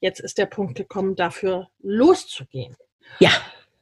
[0.00, 2.76] jetzt ist der Punkt gekommen, dafür loszugehen.
[3.20, 3.30] Ja.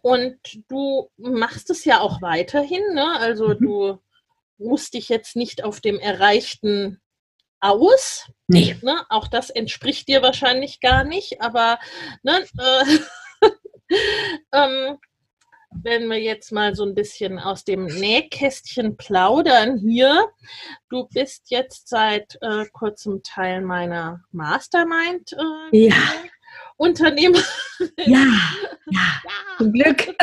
[0.00, 0.36] Und
[0.68, 3.18] du machst es ja auch weiterhin, ne?
[3.20, 3.58] Also mhm.
[3.60, 3.98] du
[4.58, 7.00] ruhst dich jetzt nicht auf dem Erreichten
[7.60, 8.30] aus.
[8.52, 8.76] Nee.
[8.82, 9.04] Ne?
[9.08, 11.78] Auch das entspricht dir wahrscheinlich gar nicht, aber
[12.22, 13.48] ne, äh,
[14.52, 14.98] ähm,
[15.82, 20.28] wenn wir jetzt mal so ein bisschen aus dem Nähkästchen plaudern hier.
[20.90, 25.32] Du bist jetzt seit äh, kurzem Teil meiner Mastermind.
[25.32, 25.96] Äh, ja.
[26.76, 27.42] Unternehmer.
[27.98, 28.26] Ja,
[28.90, 29.20] ja,
[29.56, 30.14] zum Glück.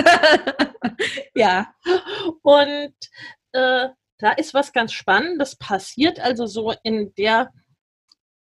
[1.36, 1.74] ja.
[2.44, 2.94] Und
[3.54, 3.88] äh,
[4.18, 7.52] da ist was ganz Spannendes passiert, also so in der,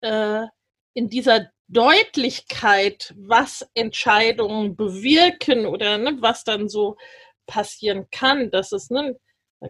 [0.01, 0.45] äh,
[0.93, 6.97] in dieser Deutlichkeit, was Entscheidungen bewirken oder ne, was dann so
[7.45, 8.49] passieren kann.
[8.51, 9.15] Das ist, ne,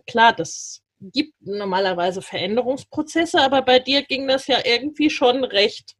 [0.07, 5.95] klar, das gibt normalerweise Veränderungsprozesse, aber bei dir ging das ja irgendwie schon recht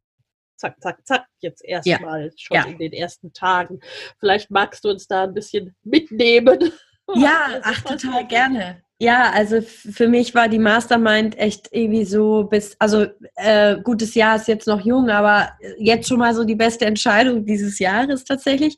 [0.60, 2.32] zack, zack, zack, jetzt erstmal ja.
[2.38, 2.64] schon ja.
[2.66, 3.80] in den ersten Tagen.
[4.20, 6.72] Vielleicht magst du uns da ein bisschen mitnehmen.
[7.16, 8.84] Ja, ach, total gerne.
[9.02, 14.36] Ja, also für mich war die Mastermind echt irgendwie so bis, also äh, gutes Jahr
[14.36, 18.76] ist jetzt noch jung, aber jetzt schon mal so die beste Entscheidung dieses Jahres tatsächlich.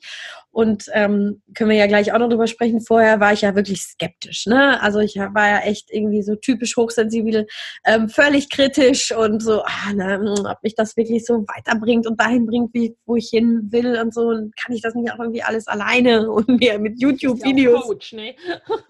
[0.52, 2.82] Und ähm, können wir ja gleich auch noch drüber sprechen.
[2.82, 4.46] Vorher war ich ja wirklich skeptisch.
[4.46, 4.80] Ne?
[4.82, 7.46] Also ich war ja echt irgendwie so typisch hochsensibel,
[7.86, 12.20] ähm, völlig kritisch und so, ah, na, hm, ob mich das wirklich so weiterbringt und
[12.20, 14.28] dahin bringt, wie, wo ich hin will und so.
[14.28, 17.84] Und kann ich das nicht auch irgendwie alles alleine und mir mit YouTube-Videos.
[17.84, 18.34] Coach, ne?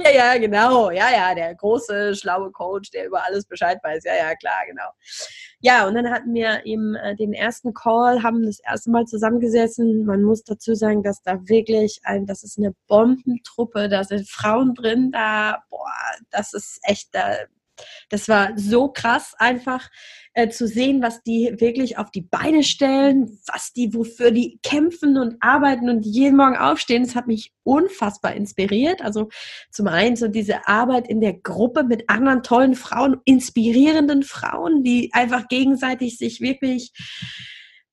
[0.00, 0.90] ja, ja, genau.
[0.90, 4.02] Ja, ja, der große, schlaue Coach, der über alles Bescheid weiß.
[4.02, 4.90] Ja, ja, klar, genau.
[5.60, 10.04] Ja, und dann hatten wir eben äh, den ersten Call, haben das erste Mal zusammengesessen.
[10.04, 11.51] Man muss dazu sagen, dass da wirklich
[12.04, 15.90] ein, das ist eine Bombentruppe, da sind Frauen drin, da, boah,
[16.30, 17.36] das ist echt, da,
[18.08, 19.88] das war so krass einfach
[20.34, 25.18] äh, zu sehen, was die wirklich auf die Beine stellen, was die, wofür die kämpfen
[25.18, 27.04] und arbeiten und jeden Morgen aufstehen.
[27.04, 29.02] Das hat mich unfassbar inspiriert.
[29.02, 29.28] Also
[29.70, 35.10] zum einen so diese Arbeit in der Gruppe mit anderen tollen Frauen, inspirierenden Frauen, die
[35.12, 36.92] einfach gegenseitig sich wirklich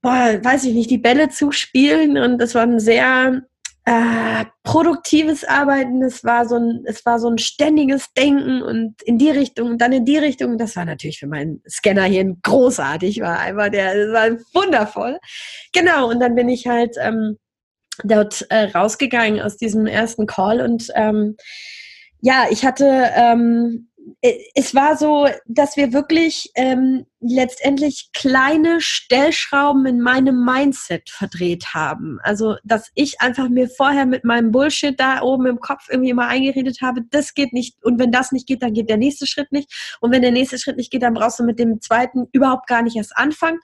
[0.02, 3.42] boah, weiß ich nicht, die Bälle zuspielen und das war ein sehr
[3.86, 9.18] äh, produktives Arbeiten, es war so ein, es war so ein ständiges Denken und in
[9.18, 10.58] die Richtung und dann in die Richtung.
[10.58, 15.20] Das war natürlich für meinen Scanner hier großartig, war einfach der, das war wundervoll.
[15.74, 17.38] Genau, und dann bin ich halt ähm,
[18.04, 21.36] dort äh, rausgegangen aus diesem ersten Call und ähm,
[22.22, 22.86] ja, ich hatte
[23.16, 23.89] ähm, äh,
[24.56, 32.20] es war so, dass wir wirklich ähm, letztendlich kleine Stellschrauben in meinem Mindset verdreht haben.
[32.24, 36.28] Also, dass ich einfach mir vorher mit meinem Bullshit da oben im Kopf irgendwie immer
[36.28, 37.76] eingeredet habe, das geht nicht.
[37.84, 39.98] Und wenn das nicht geht, dann geht der nächste Schritt nicht.
[40.00, 42.82] Und wenn der nächste Schritt nicht geht, dann brauchst du mit dem zweiten überhaupt gar
[42.82, 43.60] nicht erst anfangen.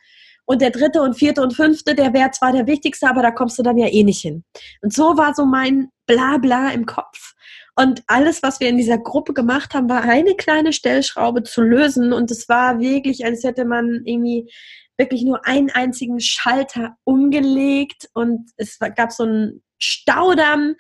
[0.45, 3.57] Und der dritte und vierte und fünfte, der wäre zwar der wichtigste, aber da kommst
[3.57, 4.43] du dann ja eh nicht hin.
[4.81, 7.33] Und so war so mein Blabla im Kopf.
[7.77, 12.13] Und alles, was wir in dieser Gruppe gemacht haben, war eine kleine Stellschraube zu lösen.
[12.13, 14.49] Und es war wirklich, als hätte man irgendwie
[14.97, 20.75] wirklich nur einen einzigen Schalter umgelegt und es gab so einen Staudamm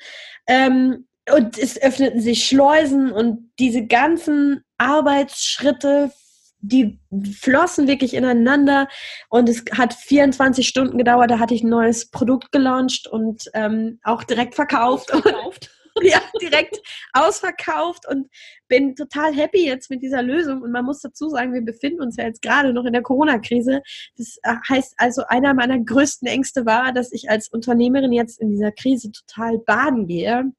[0.47, 6.11] ähm, und es öffneten sich Schleusen und diese ganzen Arbeitsschritte,
[6.59, 6.99] die
[7.39, 8.87] flossen wirklich ineinander
[9.29, 13.99] und es hat 24 Stunden gedauert, da hatte ich ein neues Produkt gelauncht und ähm,
[14.03, 15.11] auch direkt verkauft.
[15.11, 15.71] verkauft.
[16.01, 16.81] ja, direkt
[17.13, 18.27] ausverkauft und
[18.67, 20.61] bin total happy jetzt mit dieser Lösung.
[20.61, 23.81] Und man muss dazu sagen, wir befinden uns ja jetzt gerade noch in der Corona-Krise.
[24.17, 28.49] Das äh, heißt also, einer meiner größten Ängste war, dass ich als Unternehmerin jetzt in
[28.49, 30.51] dieser Krise total baden gehe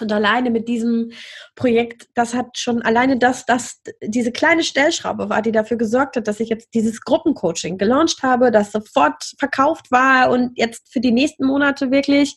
[0.00, 1.12] und alleine mit diesem
[1.54, 6.26] Projekt, das hat schon alleine das, das, diese kleine Stellschraube war, die dafür gesorgt hat,
[6.26, 11.12] dass ich jetzt dieses Gruppencoaching gelauncht habe, das sofort verkauft war und jetzt für die
[11.12, 12.36] nächsten Monate wirklich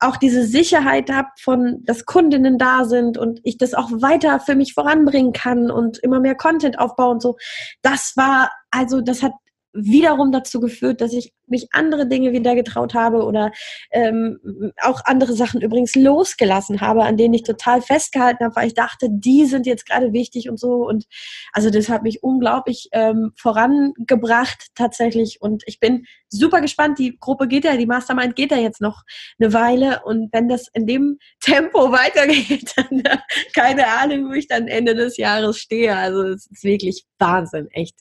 [0.00, 4.54] auch diese Sicherheit habe von, dass Kundinnen da sind und ich das auch weiter für
[4.54, 7.36] mich voranbringen kann und immer mehr Content aufbauen und so.
[7.82, 9.32] Das war, also das hat
[9.72, 13.52] wiederum dazu geführt, dass ich mich andere Dinge wieder getraut habe oder
[13.90, 14.38] ähm,
[14.82, 19.08] auch andere Sachen übrigens losgelassen habe, an denen ich total festgehalten habe, weil ich dachte,
[19.10, 20.86] die sind jetzt gerade wichtig und so.
[20.86, 21.06] Und
[21.52, 25.40] also das hat mich unglaublich ähm, vorangebracht tatsächlich.
[25.40, 26.98] Und ich bin super gespannt.
[26.98, 29.02] Die Gruppe geht ja, die Mastermind geht ja jetzt noch
[29.38, 30.02] eine Weile.
[30.04, 33.18] Und wenn das in dem Tempo weitergeht, dann äh,
[33.54, 35.96] keine Ahnung, wo ich dann Ende des Jahres stehe.
[35.96, 37.96] Also es ist wirklich Wahnsinn, echt.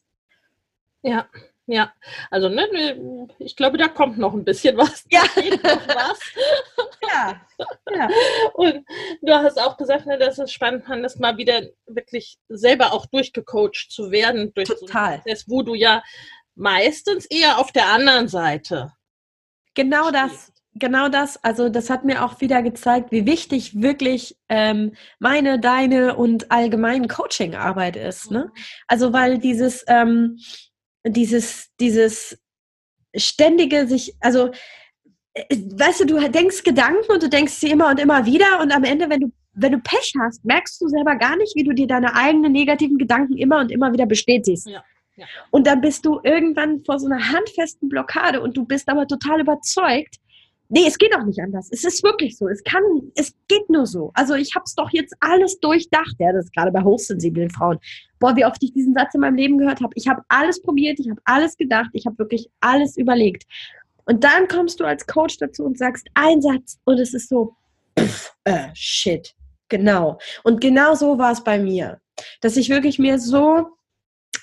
[1.04, 1.28] Ja,
[1.70, 1.92] Ja,
[2.32, 5.06] also ne, ich glaube, da kommt noch ein bisschen was.
[5.12, 5.24] Ja.
[5.24, 6.20] Was.
[7.10, 7.42] Ja.
[7.96, 8.10] ja.
[8.54, 8.86] Und
[9.22, 13.88] du hast auch gesagt, ne, dass es spannend fandest, mal wieder wirklich selber auch durchgecoacht
[13.90, 15.18] zu werden durch Total.
[15.18, 16.04] so Prozess, wo du ja
[16.56, 18.92] meistens eher auf der anderen Seite.
[19.74, 20.52] Genau das.
[20.74, 21.42] Genau das.
[21.44, 27.08] Also das hat mir auch wieder gezeigt, wie wichtig wirklich ähm, meine, deine und allgemein
[27.08, 28.32] Coaching-Arbeit ist.
[28.32, 28.52] Ne?
[28.88, 30.38] Also weil dieses, ähm,
[31.10, 32.38] dieses, dieses
[33.16, 34.52] ständige sich, also
[35.34, 38.72] äh, weißt du, du denkst Gedanken und du denkst sie immer und immer wieder und
[38.72, 41.74] am Ende, wenn du wenn du Pech hast, merkst du selber gar nicht, wie du
[41.74, 44.68] dir deine eigenen negativen Gedanken immer und immer wieder bestätigst.
[44.68, 44.84] Ja,
[45.16, 45.26] ja.
[45.50, 49.42] Und dann bist du irgendwann vor so einer handfesten Blockade und du bist aber total
[49.42, 50.18] überzeugt,
[50.70, 51.70] Nee, es geht auch nicht anders.
[51.72, 52.48] Es ist wirklich so.
[52.48, 52.84] Es kann,
[53.16, 54.12] es geht nur so.
[54.14, 56.16] Also ich habe es doch jetzt alles durchdacht.
[56.20, 57.80] Ja, das ist gerade bei hochsensiblen Frauen.
[58.20, 59.94] Boah, wie oft ich diesen Satz in meinem Leben gehört habe.
[59.96, 63.46] Ich habe alles probiert, ich habe alles gedacht, ich habe wirklich alles überlegt.
[64.06, 67.56] Und dann kommst du als Coach dazu und sagst einen Satz und es ist so,
[67.98, 69.34] pff, äh, shit.
[69.70, 70.18] Genau.
[70.44, 72.00] Und genau so war es bei mir.
[72.42, 73.77] Dass ich wirklich mir so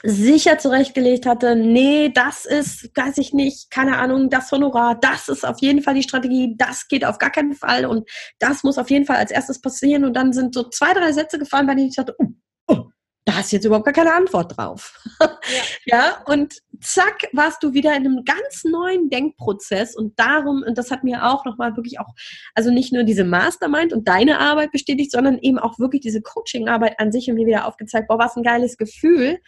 [0.06, 5.46] sicher zurechtgelegt hatte, nee, das ist, weiß ich nicht, keine Ahnung, das Honorar, das ist
[5.46, 8.90] auf jeden Fall die Strategie, das geht auf gar keinen Fall und das muss auf
[8.90, 10.04] jeden Fall als erstes passieren.
[10.04, 12.26] Und dann sind so zwei, drei Sätze gefallen, bei denen ich dachte, oh,
[12.66, 12.84] oh,
[13.24, 15.00] da ist jetzt überhaupt gar keine Antwort drauf.
[15.18, 15.38] Ja.
[15.86, 20.90] ja, und zack, warst du wieder in einem ganz neuen Denkprozess und darum, und das
[20.90, 22.12] hat mir auch nochmal wirklich auch,
[22.54, 27.00] also nicht nur diese Mastermind und deine Arbeit bestätigt, sondern eben auch wirklich diese Coaching-Arbeit
[27.00, 29.38] an sich und mir wieder aufgezeigt, boah, was ein geiles Gefühl,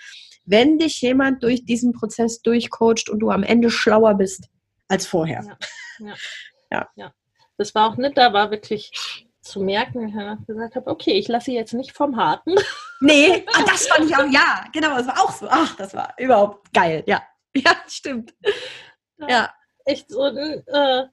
[0.47, 4.49] wenn dich jemand durch diesen Prozess durchcoacht und du am Ende schlauer bist
[4.89, 5.43] als vorher.
[5.45, 5.59] Ja,
[6.07, 6.15] ja,
[6.71, 6.89] ja.
[6.97, 7.13] ja.
[7.59, 8.91] Das war auch nicht, da war wirklich
[9.41, 12.55] zu merken, dass ich gesagt habe, okay, ich lasse jetzt nicht vom Harten.
[12.99, 15.47] Nee, ah, das fand ich auch, ja, genau, das war auch so.
[15.51, 17.23] Ach, das war überhaupt geil, ja.
[17.55, 18.35] Ja, stimmt.
[19.19, 19.29] Ja.
[19.29, 19.55] ja.
[19.85, 21.05] Echt so, äh,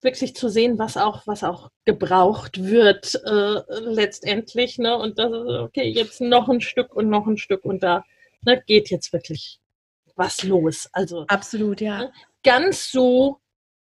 [0.00, 4.96] wirklich zu sehen, was auch, was auch gebraucht wird äh, letztendlich, ne?
[4.96, 8.04] Und das ist, okay, jetzt noch ein Stück und noch ein Stück und da
[8.42, 9.60] ne, geht jetzt wirklich
[10.16, 10.88] was los.
[10.92, 11.98] Also absolut, ja.
[11.98, 13.40] Ne, ganz so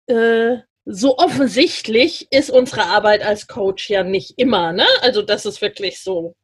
[0.07, 4.87] äh, so offensichtlich ist unsere Arbeit als Coach ja nicht immer, ne?
[5.01, 6.37] Also dass es wirklich so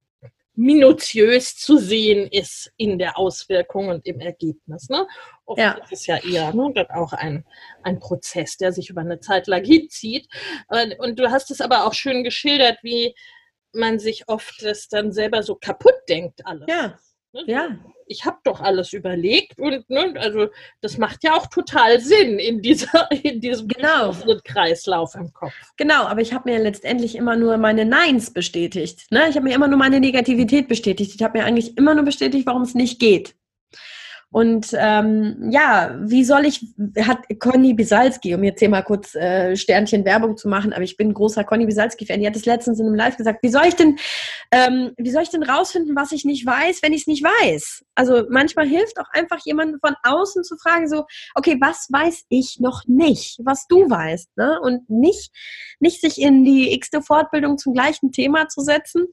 [0.54, 4.88] minutiös zu sehen ist in der Auswirkung und im Ergebnis.
[4.88, 5.06] Ne?
[5.46, 5.72] Oft ja.
[5.84, 7.44] ist es ja eher ne, dann auch ein,
[7.82, 10.28] ein Prozess, der sich über eine Zeit lang hinzieht.
[10.98, 13.14] Und du hast es aber auch schön geschildert, wie
[13.72, 16.66] man sich oft das dann selber so kaputt denkt alles.
[16.68, 16.98] Ja.
[17.32, 17.44] Ne?
[17.46, 17.68] Ja.
[18.06, 20.48] Ich habe doch alles überlegt und ne, also
[20.82, 24.12] das macht ja auch total Sinn in dieser in diesem genau.
[24.44, 25.54] Kreislauf im Kopf.
[25.76, 29.10] Genau, aber ich habe mir letztendlich immer nur meine Neins bestätigt.
[29.10, 29.28] Ne?
[29.30, 31.14] Ich habe mir immer nur meine Negativität bestätigt.
[31.14, 33.34] Ich habe mir eigentlich immer nur bestätigt, warum es nicht geht.
[34.32, 36.64] Und ähm, ja, wie soll ich,
[37.00, 40.96] hat Conny Bisalski, um jetzt hier mal kurz äh, Sternchen Werbung zu machen, aber ich
[40.96, 43.76] bin großer Conny Bisalski-Fan, die hat es letztens in einem Live gesagt, wie soll ich
[43.76, 43.98] denn,
[44.50, 47.84] ähm, wie soll ich denn rausfinden, was ich nicht weiß, wenn ich es nicht weiß?
[47.94, 52.58] Also manchmal hilft auch einfach jemanden von außen zu fragen, so, okay, was weiß ich
[52.58, 54.58] noch nicht, was du weißt, ne?
[54.62, 55.30] Und nicht,
[55.78, 59.08] nicht sich in die x-te Fortbildung zum gleichen Thema zu setzen,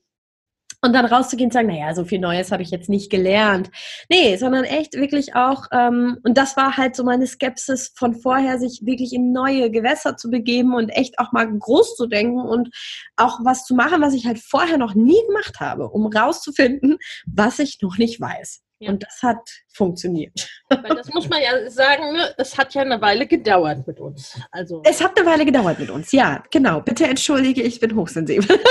[0.81, 3.69] und dann rauszugehen und sagen, naja, so viel Neues habe ich jetzt nicht gelernt.
[4.09, 8.59] Nee, sondern echt wirklich auch, ähm, und das war halt so meine Skepsis von vorher,
[8.59, 12.69] sich wirklich in neue Gewässer zu begeben und echt auch mal groß zu denken und
[13.17, 17.59] auch was zu machen, was ich halt vorher noch nie gemacht habe, um rauszufinden, was
[17.59, 18.61] ich noch nicht weiß.
[18.81, 18.91] Ja.
[18.91, 20.47] Und das hat funktioniert.
[20.69, 22.33] Weil das muss man ja sagen, ne?
[22.37, 24.39] es hat ja eine Weile gedauert mit uns.
[24.51, 26.79] Also es hat eine Weile gedauert mit uns, ja, genau.
[26.79, 28.57] Bitte entschuldige, ich bin hochsensibel.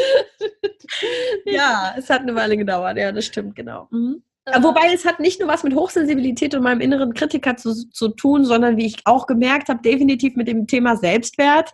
[1.44, 3.88] ja, es hat eine Weile gedauert, ja, das stimmt, genau.
[3.90, 4.22] Mhm.
[4.58, 8.44] Wobei es hat nicht nur was mit Hochsensibilität und meinem inneren Kritiker zu, zu tun,
[8.44, 11.70] sondern wie ich auch gemerkt habe, definitiv mit dem Thema Selbstwert.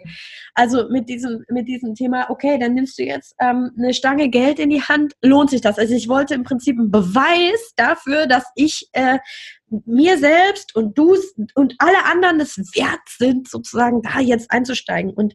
[0.54, 4.58] Also mit diesem, mit diesem Thema, okay, dann nimmst du jetzt ähm, eine Stange Geld
[4.58, 5.78] in die Hand, lohnt sich das?
[5.78, 9.18] Also ich wollte im Prinzip einen Beweis dafür, dass ich äh,
[9.68, 11.16] mir selbst und du
[11.54, 15.12] und alle anderen es wert sind, sozusagen da jetzt einzusteigen.
[15.12, 15.34] Und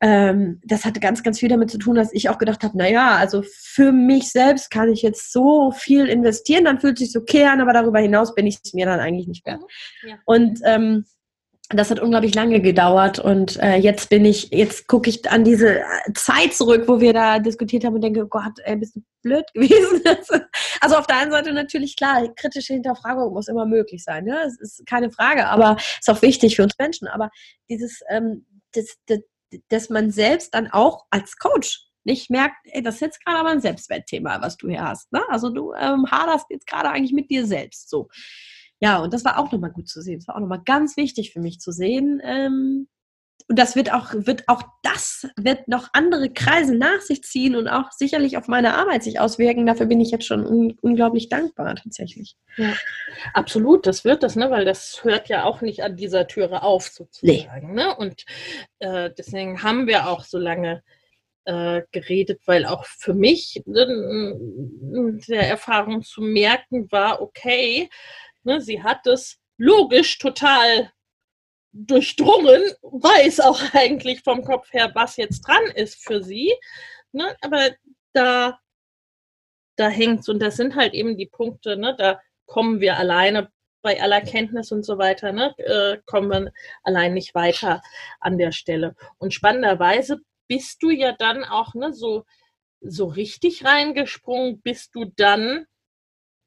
[0.00, 3.16] ähm, das hatte ganz, ganz viel damit zu tun, dass ich auch gedacht habe, naja,
[3.16, 7.44] also für mich selbst kann ich jetzt so viel investieren, dann fühlt es sich okay
[7.44, 9.62] an, aber darüber hinaus bin ich es mir dann eigentlich nicht wert.
[10.02, 10.16] Mhm, ja.
[10.26, 11.04] Und ähm,
[11.70, 15.80] das hat unglaublich lange gedauert und äh, jetzt bin ich, jetzt gucke ich an diese
[16.14, 19.44] Zeit zurück, wo wir da diskutiert haben und denke, oh Gott, ey, bist du blöd
[19.54, 20.02] gewesen?
[20.80, 24.38] also auf der einen Seite natürlich klar, kritische Hinterfragung muss immer möglich sein, ne?
[24.44, 27.08] Das ist keine Frage, aber ist auch wichtig für uns Menschen.
[27.08, 27.30] Aber
[27.68, 29.20] dieses, ähm, das, das,
[29.68, 33.50] dass man selbst dann auch als Coach nicht merkt, ey, das ist jetzt gerade aber
[33.50, 35.12] ein Selbstwertthema, was du hier hast.
[35.12, 35.22] Ne?
[35.28, 37.90] Also du ähm, haderst jetzt gerade eigentlich mit dir selbst.
[37.90, 38.08] So.
[38.80, 40.20] Ja, und das war auch nochmal gut zu sehen.
[40.20, 42.88] Das war auch nochmal ganz wichtig für mich zu sehen, ähm,
[43.48, 47.68] und das wird auch, wird auch das wird noch andere Kreise nach sich ziehen und
[47.68, 49.66] auch sicherlich auf meine Arbeit sich auswirken.
[49.66, 52.36] Dafür bin ich jetzt schon un unglaublich dankbar tatsächlich.
[52.56, 52.74] Ja,
[53.34, 54.50] absolut, das wird das, ne?
[54.50, 57.68] weil das hört ja auch nicht an dieser Türe auf sozusagen.
[57.68, 57.74] Nee.
[57.74, 57.94] Ne?
[57.94, 58.24] Und
[58.80, 60.82] äh, deswegen haben wir auch so lange
[61.44, 64.36] äh, geredet, weil auch für mich ne,
[65.28, 67.88] der Erfahrung zu merken war, okay,
[68.42, 70.90] ne, sie hat es logisch total
[71.84, 76.54] durchdrungen, weiß auch eigentlich vom Kopf her, was jetzt dran ist für sie.
[77.12, 77.36] Ne?
[77.40, 77.70] Aber
[78.12, 78.58] da,
[79.76, 81.94] da hängt Und das sind halt eben die Punkte, ne?
[81.98, 83.50] da kommen wir alleine
[83.82, 85.54] bei aller Kenntnis und so weiter, ne?
[85.58, 86.52] äh, kommen wir
[86.82, 87.82] allein nicht weiter
[88.20, 88.96] an der Stelle.
[89.18, 90.18] Und spannenderweise
[90.48, 92.24] bist du ja dann auch ne, so,
[92.80, 95.66] so richtig reingesprungen, bist du dann,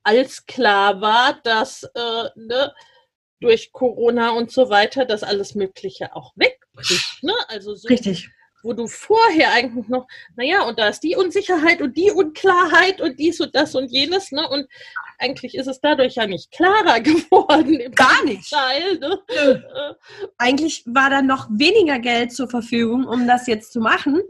[0.04, 2.74] als klar war, dass äh, ne,
[3.40, 7.24] durch Corona und so weiter das alles Mögliche auch wegbricht.
[7.24, 7.34] Ne?
[7.48, 8.30] Also so, Richtig.
[8.62, 13.18] Wo du vorher eigentlich noch, naja, und da ist die Unsicherheit und die Unklarheit und
[13.18, 14.46] dies und das und jenes, ne?
[14.50, 14.68] Und
[15.18, 17.90] eigentlich ist es dadurch ja nicht klarer geworden.
[17.96, 18.52] Gar nicht.
[18.52, 19.18] Teil, ne?
[19.30, 19.94] Äh.
[20.38, 24.22] Eigentlich war da noch weniger Geld zur Verfügung, um das jetzt zu machen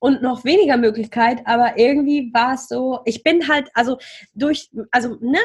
[0.00, 3.98] und noch weniger Möglichkeit, aber irgendwie war es so, ich bin halt, also
[4.34, 5.38] durch, also, ne,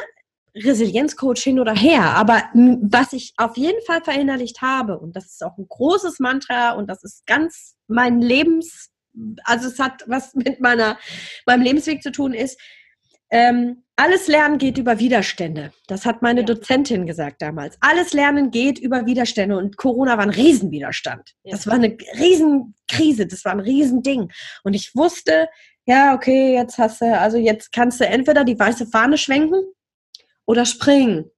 [0.56, 2.02] Resilienzcoach hin oder her.
[2.02, 6.72] Aber was ich auf jeden Fall verinnerlicht habe, und das ist auch ein großes Mantra
[6.72, 8.90] und das ist ganz mein Lebens,
[9.44, 10.98] also es hat was mit meiner,
[11.46, 12.60] meinem Lebensweg zu tun, ist,
[13.30, 15.72] ähm, alles Lernen geht über Widerstände.
[15.88, 16.46] Das hat meine ja.
[16.46, 17.76] Dozentin gesagt damals.
[17.80, 21.34] Alles Lernen geht über Widerstände und Corona war ein Riesenwiderstand.
[21.42, 21.52] Ja.
[21.52, 24.30] Das war eine Riesenkrise, das war ein Riesending.
[24.62, 25.48] Und ich wusste,
[25.86, 29.62] ja, okay, jetzt hast du, also jetzt kannst du entweder die weiße Fahne schwenken
[30.46, 31.30] oder springen.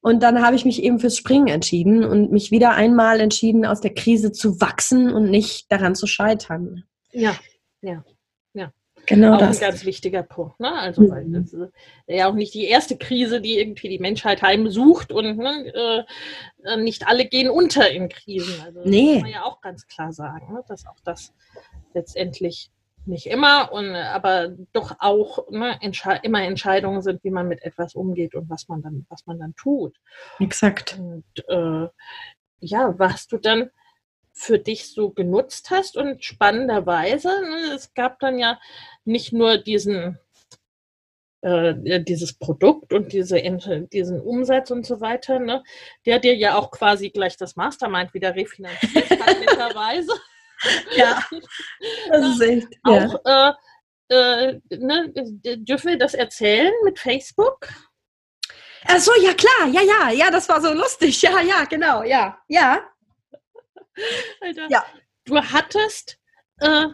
[0.00, 3.80] Und dann habe ich mich eben fürs Springen entschieden und mich wieder einmal entschieden, aus
[3.80, 6.84] der Krise zu wachsen und nicht daran zu scheitern.
[7.12, 7.36] Ja,
[7.82, 8.04] ja,
[8.54, 8.72] ja.
[9.06, 9.56] Genau auch das.
[9.56, 10.60] ein ganz wichtiger Punkt.
[10.60, 10.72] Ne?
[10.72, 11.10] Also, mhm.
[11.10, 11.72] weil das ist
[12.06, 16.06] ja auch nicht die erste Krise, die irgendwie die Menschheit heimsucht und ne,
[16.64, 18.60] äh, nicht alle gehen unter in Krisen.
[18.64, 19.06] Also, nee.
[19.06, 20.62] Das muss man ja auch ganz klar sagen, ne?
[20.68, 21.32] dass auch das
[21.94, 22.70] letztendlich
[23.08, 27.94] nicht immer, und, aber doch auch ne, Entsche immer Entscheidungen sind, wie man mit etwas
[27.94, 29.96] umgeht und was man dann, was man dann tut.
[30.38, 30.98] Exakt.
[30.98, 31.88] Und äh,
[32.60, 33.70] ja, was du dann
[34.32, 38.60] für dich so genutzt hast und spannenderweise, ne, es gab dann ja
[39.04, 40.18] nicht nur diesen
[41.40, 43.40] äh, dieses Produkt und diese,
[43.92, 45.62] diesen Umsatz und so weiter, ne,
[46.04, 50.12] der dir ja auch quasi gleich das Mastermind wieder refinanziert hat, netterweise
[50.96, 51.22] ja,
[52.10, 52.68] das ist echt.
[52.84, 53.50] Auch, ja.
[53.50, 53.54] äh,
[54.10, 55.12] äh, ne,
[55.58, 57.68] dürfen wir das erzählen mit Facebook?
[58.86, 61.20] Ach so, ja klar, ja, ja, ja, das war so lustig.
[61.22, 62.88] Ja, ja, genau, ja, ja.
[64.40, 64.84] Alter, ja.
[65.24, 66.18] Du hattest
[66.60, 66.86] äh,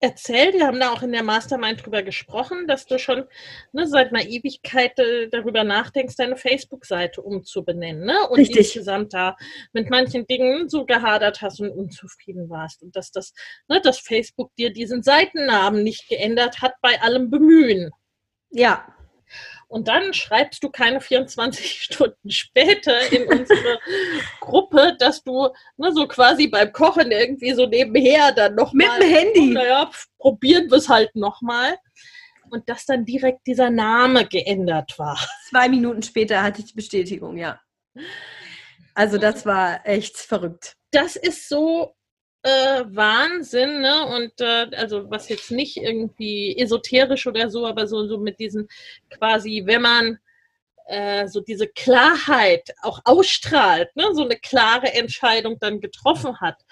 [0.00, 3.24] erzählt, wir haben da auch in der Mastermind drüber gesprochen, dass du schon
[3.72, 8.04] ne, seit einer Ewigkeit äh, darüber nachdenkst, deine Facebook-Seite umzubenennen.
[8.04, 8.28] Ne?
[8.28, 8.58] Und Richtig.
[8.58, 9.36] insgesamt da
[9.72, 12.82] mit manchen Dingen so gehadert hast und unzufrieden warst.
[12.82, 13.32] Und dass das,
[13.68, 17.90] ne, dass Facebook dir diesen Seitennamen nicht geändert hat bei allem Bemühen.
[18.50, 18.95] Ja.
[19.68, 23.78] Und dann schreibst du keine 24 Stunden später in unsere
[24.40, 29.00] Gruppe, dass du ne, so quasi beim Kochen irgendwie so nebenher dann noch mit mal,
[29.00, 29.46] dem Handy.
[29.52, 31.76] Naja, probieren wir es halt nochmal.
[32.48, 35.18] Und dass dann direkt dieser Name geändert war.
[35.48, 37.60] Zwei Minuten später hatte ich die Bestätigung, ja.
[38.94, 40.76] Also das war echt verrückt.
[40.92, 41.95] Das ist so
[42.46, 44.06] äh, Wahnsinn, ne?
[44.06, 48.68] Und äh, also was jetzt nicht irgendwie esoterisch oder so, aber so, so mit diesen
[49.10, 50.18] quasi, wenn man
[50.86, 54.04] äh, so diese Klarheit auch ausstrahlt, ne?
[54.12, 56.64] so eine klare Entscheidung dann getroffen hat.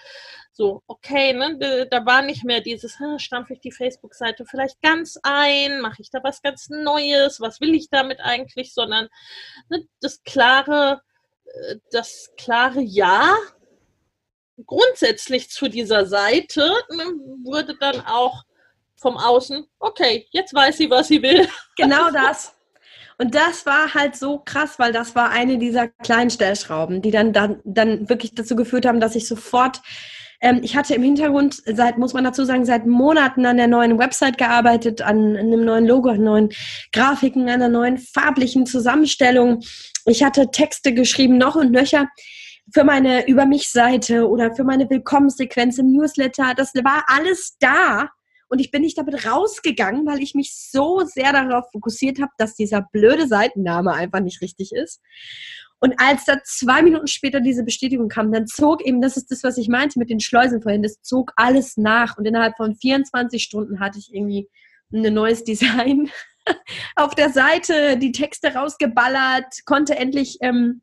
[0.53, 5.81] So, okay, ne, da war nicht mehr dieses, stampfe ich die Facebook-Seite vielleicht ganz ein,
[5.81, 9.09] mache ich da was ganz Neues, was will ich damit eigentlich, sondern
[9.67, 11.01] ne, das klare,
[11.45, 13.35] äh, das klare Ja
[14.65, 17.03] grundsätzlich zu dieser Seite ne,
[17.43, 18.43] wurde dann auch
[18.95, 21.47] vom Außen, okay, jetzt weiß sie, was sie will.
[21.77, 22.55] Genau das.
[23.17, 27.33] Und das war halt so krass, weil das war eine dieser kleinen Stellschrauben, die dann,
[27.33, 29.81] dann, dann wirklich dazu geführt haben, dass ich sofort,
[30.41, 33.99] ähm, ich hatte im Hintergrund, seit, muss man dazu sagen, seit Monaten an der neuen
[33.99, 36.49] Website gearbeitet, an einem neuen Logo, an neuen
[36.91, 39.61] Grafiken, einer neuen farblichen Zusammenstellung.
[40.05, 42.07] Ich hatte Texte geschrieben, noch und nöcher
[42.73, 46.53] für meine Über mich-Seite oder für meine Willkommenssequenz im Newsletter.
[46.55, 48.09] Das war alles da.
[48.47, 52.55] und ich bin nicht damit rausgegangen, weil ich mich so sehr darauf fokussiert habe, dass
[52.55, 55.01] dieser blöde Seitenname einfach nicht richtig ist.
[55.79, 59.43] Und als da zwei Minuten später diese Bestätigung kam, dann zog eben, das ist das,
[59.43, 62.17] was ich meinte mit den Schleusen vorhin, das zog alles nach.
[62.17, 64.49] Und innerhalb von 24 Stunden hatte ich irgendwie
[64.93, 66.09] ein neues Design
[66.95, 70.81] auf der Seite, die Texte rausgeballert, konnte endlich ähm,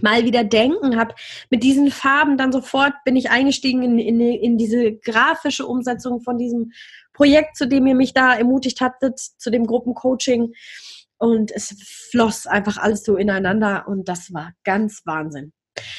[0.00, 1.14] mal wieder denken, habe
[1.50, 6.38] mit diesen Farben dann sofort bin ich eingestiegen in, in, in diese grafische Umsetzung von
[6.38, 6.72] diesem
[7.12, 10.52] Projekt, zu dem ihr mich da ermutigt hattet, zu dem Gruppencoaching.
[11.16, 11.76] Und es
[12.10, 15.52] floss einfach alles so ineinander und das war ganz Wahnsinn.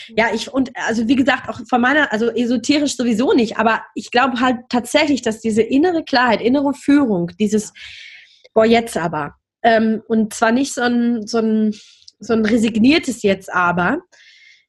[0.09, 4.11] Ja, ich und also wie gesagt, auch von meiner, also esoterisch sowieso nicht, aber ich
[4.11, 7.73] glaube halt tatsächlich, dass diese innere Klarheit, innere Führung, dieses,
[8.53, 11.73] boah, jetzt aber, ähm, und zwar nicht so ein, so ein
[12.19, 14.01] so ein resigniertes Jetzt aber,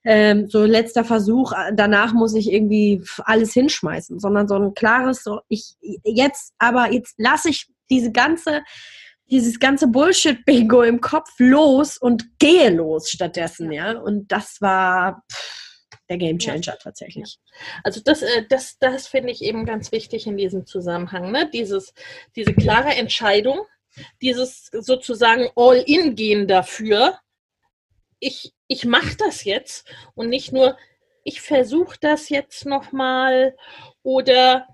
[0.04, 5.40] ähm, so letzter Versuch, danach muss ich irgendwie alles hinschmeißen, sondern so ein klares, so
[5.48, 5.74] ich
[6.04, 8.62] jetzt, aber jetzt lasse ich diese ganze,
[9.28, 13.92] dieses ganze Bullshit-Bingo im Kopf los und gehe los stattdessen, ja.
[13.92, 13.98] ja?
[13.98, 16.76] Und das war pff, der Game Changer ja.
[16.76, 17.38] tatsächlich.
[17.82, 21.50] Also das, äh, das, das finde ich eben ganz wichtig in diesem Zusammenhang, ne?
[21.52, 21.92] Dieses,
[22.36, 23.60] diese klare Entscheidung,
[24.22, 27.18] dieses sozusagen All-in-Gehen dafür,
[28.20, 30.76] ich, ich mache das jetzt und nicht nur,
[31.24, 33.56] ich versuche das jetzt nochmal
[34.02, 34.66] oder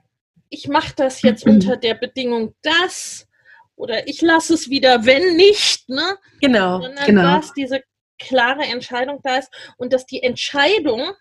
[0.49, 3.27] ich mache das jetzt unter der Bedingung das
[3.75, 6.17] oder ich lasse es wieder, wenn nicht, ne?
[6.41, 6.83] Genau.
[6.83, 7.23] Sondern genau.
[7.23, 7.83] dass diese
[8.19, 11.13] klare Entscheidung da ist und dass die Entscheidung,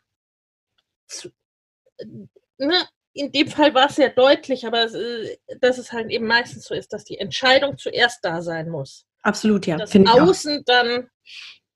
[2.58, 6.66] ne, in dem Fall war es sehr deutlich, aber äh, dass es halt eben meistens
[6.66, 9.06] so ist, dass die Entscheidung zuerst da sein muss.
[9.24, 9.78] Absolut, ja.
[9.78, 11.10] Dass Außen dann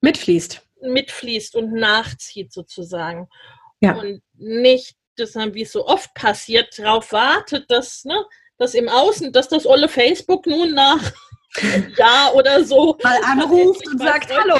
[0.02, 0.62] mitfließt.
[0.82, 3.28] Mitfließt und nachzieht sozusagen.
[3.80, 3.94] Ja.
[3.94, 8.26] Und nicht, dass wie es so oft passiert, darauf wartet, dass, ne,
[8.58, 11.12] dass im Außen, dass das olle Facebook nun nach
[11.98, 14.58] ja oder so mal anruft und sagt Hallo,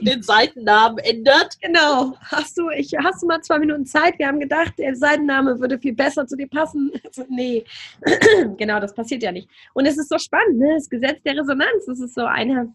[0.00, 1.56] den Seitennamen ändert.
[1.60, 2.16] Genau.
[2.20, 4.18] Hast du, ich, hast du mal zwei Minuten Zeit?
[4.18, 6.90] Wir haben gedacht, der Seitenname würde viel besser zu dir passen.
[7.04, 7.64] Also, nee,
[8.56, 9.46] genau, das passiert ja nicht.
[9.74, 10.74] Und es ist so spannend, ne?
[10.74, 11.84] das Gesetz der Resonanz.
[11.86, 12.72] Das ist so eine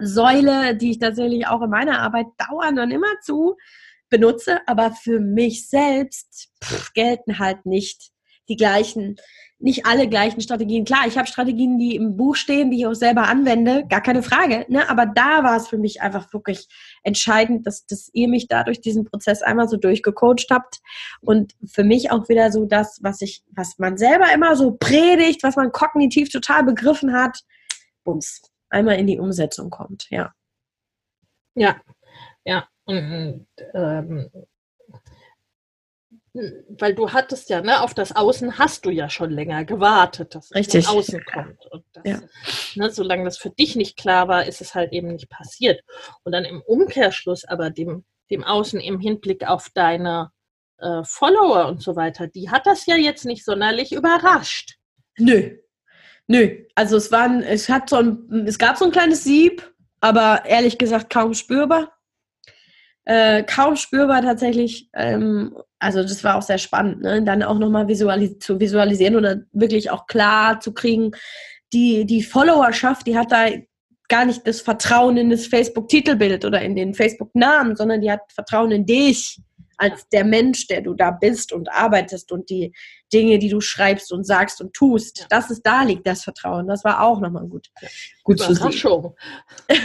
[0.00, 3.56] Säule, die ich tatsächlich auch in meiner Arbeit dauernd und immer zu
[4.08, 8.10] benutze, aber für mich selbst pff, gelten halt nicht
[8.48, 9.16] die gleichen,
[9.60, 10.84] nicht alle gleichen Strategien.
[10.84, 14.22] Klar, ich habe Strategien, die im Buch stehen, die ich auch selber anwende, gar keine
[14.22, 14.66] Frage.
[14.68, 14.88] Ne?
[14.90, 16.66] Aber da war es für mich einfach wirklich
[17.02, 20.80] entscheidend, dass, dass ihr mich da durch diesen Prozess einmal so durchgecoacht habt
[21.20, 25.42] und für mich auch wieder so das, was ich, was man selber immer so predigt,
[25.42, 27.38] was man kognitiv total begriffen hat,
[28.02, 30.32] bums, einmal in die Umsetzung kommt, ja.
[31.54, 31.80] Ja,
[32.44, 32.68] ja.
[32.84, 34.30] Und, ähm,
[36.32, 40.54] weil du hattest ja, ne, auf das Außen hast du ja schon länger gewartet, dass
[40.54, 40.80] Richtig.
[40.80, 41.66] es von Außen kommt.
[41.66, 42.20] Und das, ja.
[42.76, 45.82] ne, solange das für dich nicht klar war, ist es halt eben nicht passiert.
[46.22, 50.30] Und dann im Umkehrschluss aber dem, dem Außen im Hinblick auf deine
[50.78, 54.78] äh, Follower und so weiter, die hat das ja jetzt nicht sonderlich überrascht.
[55.18, 55.58] Nö,
[56.30, 59.68] Nö, also es waren, es hat so ein, es gab so ein kleines Sieb,
[60.00, 61.92] aber ehrlich gesagt kaum spürbar.
[63.04, 64.88] Äh, kaum spürbar tatsächlich.
[64.94, 67.20] Ähm, also das war auch sehr spannend, ne?
[67.24, 71.10] dann auch nochmal visualis zu visualisieren oder wirklich auch klar zu kriegen,
[71.72, 73.48] die, die Followerschaft, die hat da
[74.08, 78.70] gar nicht das Vertrauen in das Facebook-Titelbild oder in den Facebook-Namen, sondern die hat Vertrauen
[78.70, 79.40] in dich
[79.80, 82.74] als der Mensch, der du da bist und arbeitest und die
[83.12, 85.20] Dinge, die du schreibst und sagst und tust.
[85.20, 85.26] Ja.
[85.30, 86.68] Das ist da liegt das Vertrauen.
[86.68, 87.70] Das war auch nochmal gut.
[88.22, 89.16] Gut Überraschung.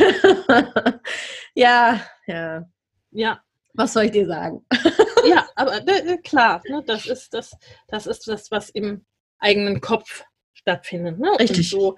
[1.55, 2.65] ja, ja.
[3.11, 3.41] Ja.
[3.73, 4.65] Was soll ich dir sagen?
[5.27, 7.51] ja, aber äh, klar, ne, das ist das,
[7.87, 9.05] das ist das, was im
[9.39, 10.23] eigenen Kopf
[10.53, 11.19] stattfindet.
[11.19, 11.29] Ne?
[11.39, 11.73] Richtig.
[11.73, 11.95] Und so,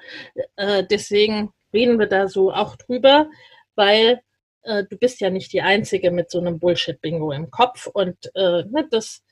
[0.56, 3.28] äh, deswegen reden wir da so auch drüber,
[3.76, 4.22] weil
[4.68, 7.88] äh, du bist ja nicht die Einzige mit so einem Bullshit-Bingo im Kopf.
[7.88, 9.24] Und äh, ne, das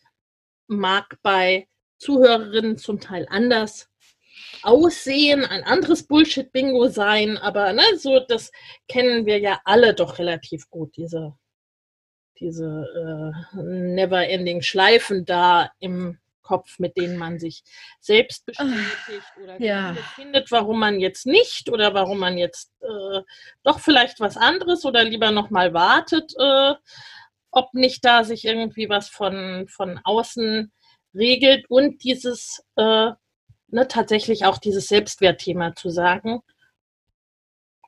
[0.68, 1.68] mag bei
[1.98, 3.90] Zuhörerinnen zum Teil anders
[4.64, 8.52] aussehen, ein anderes Bullshit-Bingo sein, aber ne, so das
[8.88, 11.36] kennen wir ja alle doch relativ gut, diese,
[12.40, 17.64] diese äh, never-ending Schleifen da im Kopf, mit denen man sich
[18.00, 19.96] selbst bestätigt oder ja.
[20.16, 23.22] findet, warum man jetzt nicht oder warum man jetzt äh,
[23.64, 26.76] doch vielleicht was anderes oder lieber nochmal wartet, äh,
[27.52, 30.72] ob nicht da sich irgendwie was von, von außen
[31.16, 33.12] regelt und dieses, äh,
[33.68, 36.42] ne, tatsächlich auch dieses Selbstwertthema zu sagen,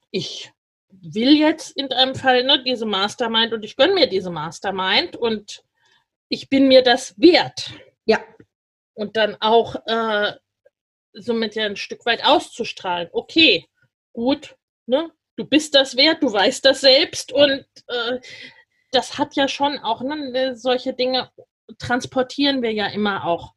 [0.10, 0.52] ich
[0.90, 5.64] will jetzt in einem Fall ne, diese Mastermind und ich gönne mir diese Mastermind und
[6.30, 7.72] ich bin mir das wert.
[8.06, 8.20] Ja
[8.98, 10.34] und dann auch äh,
[11.14, 13.10] somit ja ein Stück weit auszustrahlen.
[13.12, 13.66] Okay,
[14.14, 14.56] gut,
[14.88, 15.12] ne?
[15.36, 18.20] Du bist das wert, du weißt das selbst und äh,
[18.92, 21.30] das hat ja schon auch, ne, solche Dinge
[21.78, 23.54] transportieren wir ja immer auch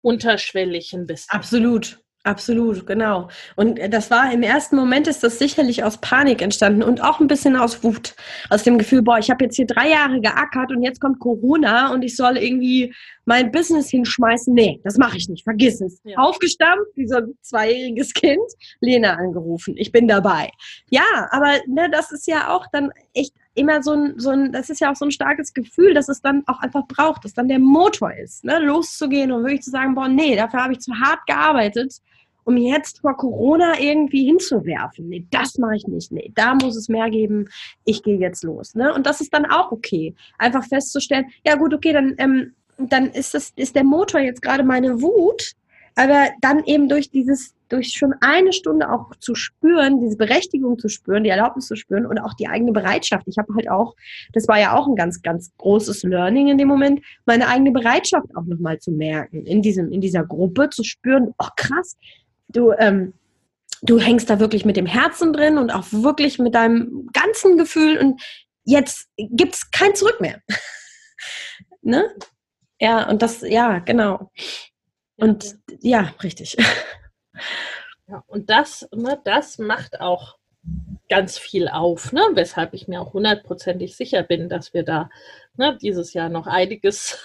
[0.00, 1.36] unterschwellig ein bisschen.
[1.36, 2.03] Absolut.
[2.26, 3.28] Absolut, genau.
[3.54, 7.26] Und das war im ersten Moment ist das sicherlich aus Panik entstanden und auch ein
[7.26, 8.14] bisschen aus Wut,
[8.48, 11.92] aus dem Gefühl, boah, ich habe jetzt hier drei Jahre geackert und jetzt kommt Corona
[11.92, 12.94] und ich soll irgendwie
[13.26, 14.54] mein Business hinschmeißen.
[14.54, 16.00] Nee, das mache ich nicht, vergiss es.
[16.04, 16.16] Ja.
[16.16, 18.40] Aufgestampft, wie so ein zweijähriges Kind,
[18.80, 20.50] Lena angerufen, ich bin dabei.
[20.88, 24.70] Ja, aber ne, das ist ja auch dann echt immer so ein, so ein, das
[24.70, 27.48] ist ja auch so ein starkes Gefühl, dass es dann auch einfach braucht, dass dann
[27.48, 30.92] der Motor ist, ne, loszugehen und wirklich zu sagen, boah, nee, dafür habe ich zu
[30.94, 32.00] hart gearbeitet
[32.44, 35.08] um jetzt vor Corona irgendwie hinzuwerfen.
[35.08, 36.12] Nee, das mache ich nicht.
[36.12, 37.48] Nee, da muss es mehr geben.
[37.84, 38.74] Ich gehe jetzt los.
[38.74, 38.92] Ne?
[38.94, 40.14] Und das ist dann auch okay.
[40.38, 44.64] Einfach festzustellen, ja gut, okay, dann, ähm, dann ist, das, ist der Motor jetzt gerade
[44.64, 45.52] meine Wut,
[45.96, 50.88] aber dann eben durch dieses, durch schon eine Stunde auch zu spüren, diese Berechtigung zu
[50.88, 53.26] spüren, die Erlaubnis zu spüren und auch die eigene Bereitschaft.
[53.28, 53.94] Ich habe halt auch,
[54.32, 58.26] das war ja auch ein ganz, ganz großes Learning in dem Moment, meine eigene Bereitschaft
[58.34, 61.96] auch nochmal zu merken, in diesem, in dieser Gruppe zu spüren, oh krass,
[62.48, 63.14] du, ähm,
[63.82, 67.98] du hängst da wirklich mit dem Herzen drin und auch wirklich mit deinem ganzen Gefühl
[67.98, 68.22] und
[68.64, 70.40] jetzt gibt es kein Zurück mehr.
[71.82, 72.14] ne?
[72.80, 74.30] Ja, und das, ja, genau.
[75.16, 76.56] Und ja, richtig.
[78.06, 80.36] Ja, und das, ne, das macht auch
[81.08, 82.22] ganz viel auf, ne?
[82.34, 85.08] weshalb ich mir auch hundertprozentig sicher bin, dass wir da
[85.56, 87.18] ne, dieses Jahr noch einiges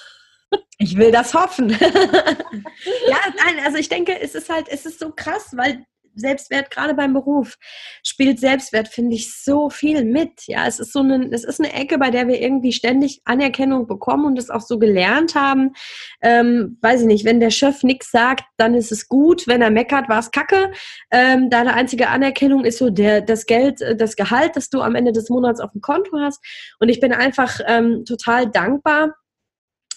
[0.77, 1.69] ich will das hoffen.
[1.79, 5.85] ja, nein, also ich denke, es ist halt, es ist so krass, weil
[6.15, 7.55] Selbstwert, gerade beim Beruf,
[8.03, 10.47] spielt Selbstwert, finde ich, so viel mit.
[10.47, 13.87] Ja, es ist so eine, es ist eine Ecke, bei der wir irgendwie ständig Anerkennung
[13.87, 15.73] bekommen und es auch so gelernt haben.
[16.21, 19.47] Ähm, weiß ich nicht, wenn der Chef nichts sagt, dann ist es gut.
[19.47, 20.71] Wenn er meckert, war es kacke.
[21.11, 24.95] Ähm, deine einzige Anerkennung ist so der, das Geld, äh, das Gehalt, das du am
[24.95, 26.43] Ende des Monats auf dem Konto hast.
[26.79, 29.15] Und ich bin einfach ähm, total dankbar,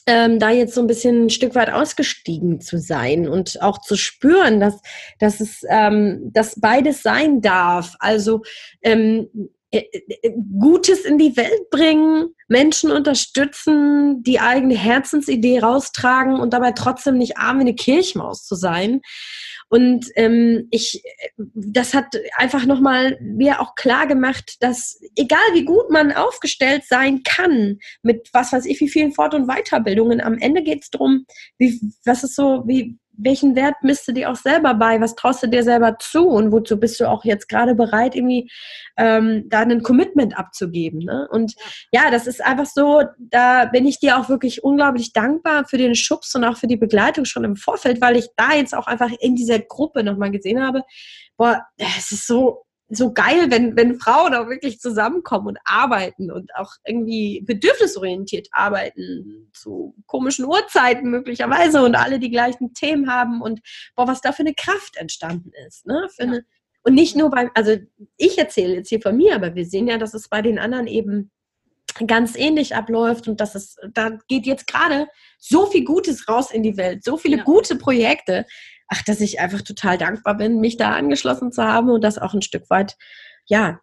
[0.06, 3.96] ähm, da jetzt so ein bisschen ein Stück weit ausgestiegen zu sein und auch zu
[3.96, 4.80] spüren, dass,
[5.18, 7.94] dass es ähm, dass beides sein darf.
[7.98, 8.42] Also
[8.82, 9.28] ähm,
[9.74, 9.84] äh,
[10.22, 17.16] äh, Gutes in die Welt bringen, Menschen unterstützen, die eigene Herzensidee raustragen und dabei trotzdem
[17.16, 19.00] nicht arm wie eine Kirchmaus zu sein.
[19.70, 21.02] Und ähm, ich,
[21.38, 27.22] das hat einfach nochmal mir auch klar gemacht, dass egal wie gut man aufgestellt sein
[27.22, 31.24] kann, mit was weiß ich, wie vielen Fort- und Weiterbildungen, am Ende geht es darum,
[31.56, 35.00] wie, was ist so, wie, welchen Wert misst du dir auch selber bei?
[35.00, 36.26] Was traust du dir selber zu?
[36.28, 38.50] Und wozu bist du auch jetzt gerade bereit, irgendwie
[38.96, 41.00] ähm, da ein Commitment abzugeben?
[41.00, 41.28] Ne?
[41.30, 41.54] Und
[41.92, 45.94] ja, das ist einfach so, da bin ich dir auch wirklich unglaublich dankbar für den
[45.94, 49.10] Schubs und auch für die Begleitung schon im Vorfeld, weil ich da jetzt auch einfach
[49.20, 50.82] in dieser Gruppe nochmal gesehen habe,
[51.36, 52.64] boah, es ist so
[52.94, 59.50] so geil, wenn, wenn Frauen auch wirklich zusammenkommen und arbeiten und auch irgendwie bedürfnisorientiert arbeiten,
[59.54, 63.60] zu komischen Uhrzeiten möglicherweise und alle die gleichen Themen haben und
[63.96, 65.86] boah, was da für eine Kraft entstanden ist.
[65.86, 66.06] Ne?
[66.18, 66.24] Ja.
[66.24, 66.44] eine,
[66.82, 67.76] und nicht nur beim, also
[68.16, 70.86] ich erzähle jetzt hier von mir, aber wir sehen ja, dass es bei den anderen
[70.86, 71.30] eben
[72.06, 75.06] ganz ähnlich abläuft und dass es, da geht jetzt gerade
[75.38, 77.44] so viel Gutes raus in die Welt, so viele ja.
[77.44, 78.46] gute Projekte,
[78.92, 82.34] ach, dass ich einfach total dankbar bin, mich da angeschlossen zu haben und das auch
[82.34, 82.96] ein Stück weit,
[83.46, 83.80] ja,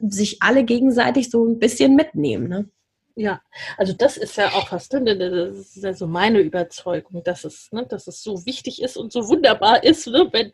[0.00, 2.48] sich alle gegenseitig so ein bisschen mitnehmen.
[2.48, 2.68] Ne?
[3.16, 3.40] Ja,
[3.78, 5.16] also das ist ja auch was, ne?
[5.16, 9.12] das ist ja so meine Überzeugung, dass es, ne, dass es so wichtig ist und
[9.12, 10.52] so wunderbar ist, ne, wenn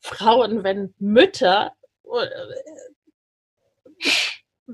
[0.00, 1.74] Frauen, wenn Mütter,
[2.04, 2.26] äh,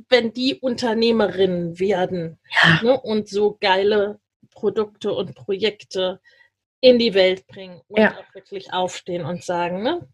[0.09, 2.83] wenn die Unternehmerinnen werden ja.
[2.83, 6.21] ne, und so geile Produkte und Projekte
[6.85, 8.14] in die Welt bringen und ja.
[8.18, 10.07] auch wirklich aufstehen und sagen, ne?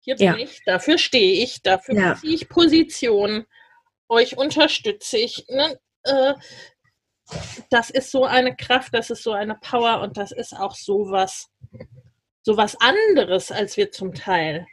[0.00, 0.36] Hier bin ja.
[0.36, 2.14] ich, dafür stehe ich, dafür ja.
[2.14, 3.46] ziehe ich Position,
[4.10, 5.46] euch unterstütze ich.
[5.48, 5.80] Ne?
[6.02, 6.34] Äh,
[7.70, 11.10] das ist so eine Kraft, das ist so eine Power und das ist auch so
[11.10, 11.48] was,
[12.42, 14.66] so was anderes, als wir zum Teil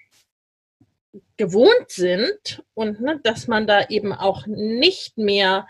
[1.38, 5.66] gewohnt sind und ne, dass man da eben auch nicht mehr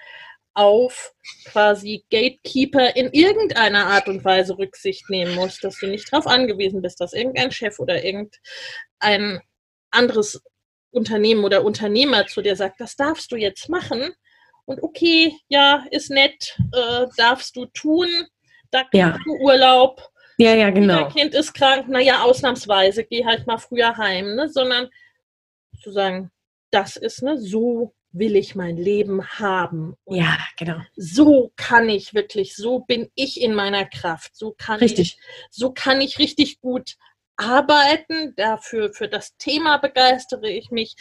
[0.53, 1.13] auf
[1.45, 6.81] quasi Gatekeeper in irgendeiner Art und Weise Rücksicht nehmen musst, dass du nicht darauf angewiesen
[6.81, 9.41] bist, dass irgendein Chef oder irgendein
[9.91, 10.41] anderes
[10.91, 14.13] Unternehmen oder Unternehmer zu dir sagt, das darfst du jetzt machen.
[14.65, 18.07] Und okay, ja, ist nett, äh, darfst du tun,
[18.71, 19.17] da kriegst ja.
[19.25, 20.01] du Urlaub.
[20.37, 20.95] Ja, ja, genau.
[20.95, 24.49] Dein Kind ist krank, naja, ausnahmsweise, geh halt mal früher heim, ne?
[24.49, 24.89] sondern
[25.81, 26.31] zu sagen,
[26.71, 29.95] das ist ne, so will ich mein Leben haben.
[30.03, 30.77] Und ja, genau.
[30.95, 34.35] So kann ich wirklich, so bin ich in meiner Kraft.
[34.35, 35.17] So kann richtig.
[35.17, 36.97] ich, so kann ich richtig gut
[37.37, 40.95] arbeiten, dafür für das Thema begeistere ich mich.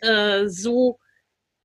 [0.00, 0.98] Äh, so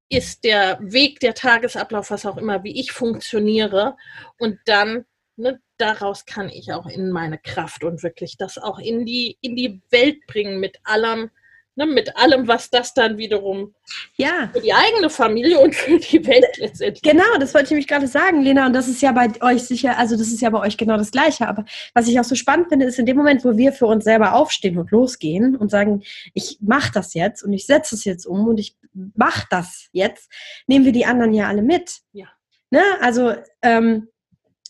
[0.09, 3.95] ist der Weg, der Tagesablauf, was auch immer, wie ich funktioniere.
[4.37, 9.05] Und dann ne, daraus kann ich auch in meine Kraft und wirklich das auch in
[9.05, 11.29] die, in die Welt bringen mit allem,
[11.77, 13.73] ne, mit allem, was das dann wiederum
[14.17, 14.49] ja.
[14.51, 17.01] für die eigene Familie und für die Welt letztendlich.
[17.01, 18.65] Genau, das wollte ich nämlich gerade sagen, Lena.
[18.65, 21.11] Und das ist ja bei euch sicher, also das ist ja bei euch genau das
[21.11, 21.47] Gleiche.
[21.47, 21.63] Aber
[21.93, 24.33] was ich auch so spannend finde, ist in dem Moment, wo wir für uns selber
[24.33, 26.03] aufstehen und losgehen und sagen,
[26.33, 28.75] ich mache das jetzt und ich setze es jetzt um und ich
[29.15, 30.31] mache das jetzt,
[30.65, 31.99] nehmen wir die anderen ja alle mit.
[32.11, 32.27] Ja.
[32.71, 32.81] Ne?
[33.01, 34.09] Also ähm,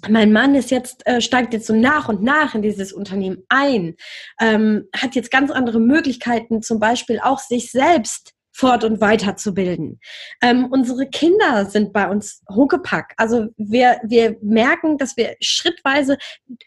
[0.09, 3.95] mein Mann ist jetzt, äh, steigt jetzt so nach und nach in dieses Unternehmen ein,
[4.39, 9.99] ähm, hat jetzt ganz andere Möglichkeiten, zum Beispiel auch sich selbst fort- und weiterzubilden.
[10.41, 13.13] Ähm, unsere Kinder sind bei uns Huckepack.
[13.17, 16.17] Also wir, wir merken, dass wir schrittweise,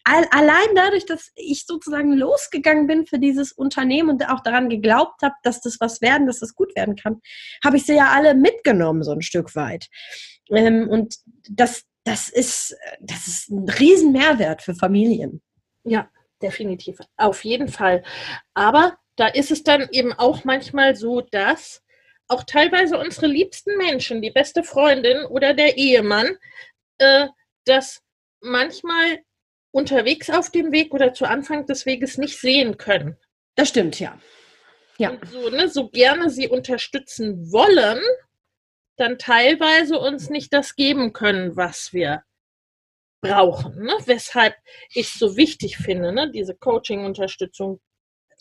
[0.04, 5.22] all, allein dadurch, dass ich sozusagen losgegangen bin für dieses Unternehmen und auch daran geglaubt
[5.22, 7.20] habe, dass das was werden, dass das gut werden kann,
[7.64, 9.88] habe ich sie ja alle mitgenommen, so ein Stück weit.
[10.50, 11.16] Ähm, und
[11.50, 15.42] das, das ist, das ist ein riesen Mehrwert für Familien.
[15.84, 16.10] Ja,
[16.42, 16.98] definitiv.
[17.16, 18.02] Auf jeden Fall.
[18.54, 21.82] Aber da ist es dann eben auch manchmal so, dass
[22.28, 26.36] auch teilweise unsere liebsten Menschen, die beste Freundin oder der Ehemann,
[26.98, 27.26] äh,
[27.64, 28.02] das
[28.40, 29.20] manchmal
[29.72, 33.16] unterwegs auf dem Weg oder zu Anfang des Weges nicht sehen können.
[33.56, 34.18] Das stimmt, ja.
[34.98, 35.10] Ja.
[35.10, 38.00] Und so, ne, so gerne sie unterstützen wollen,
[38.96, 42.22] dann teilweise uns nicht das geben können, was wir
[43.22, 43.82] brauchen.
[43.84, 43.94] Ne?
[44.06, 44.56] Weshalb
[44.92, 46.30] ich es so wichtig finde, ne?
[46.30, 47.80] diese Coaching-Unterstützung,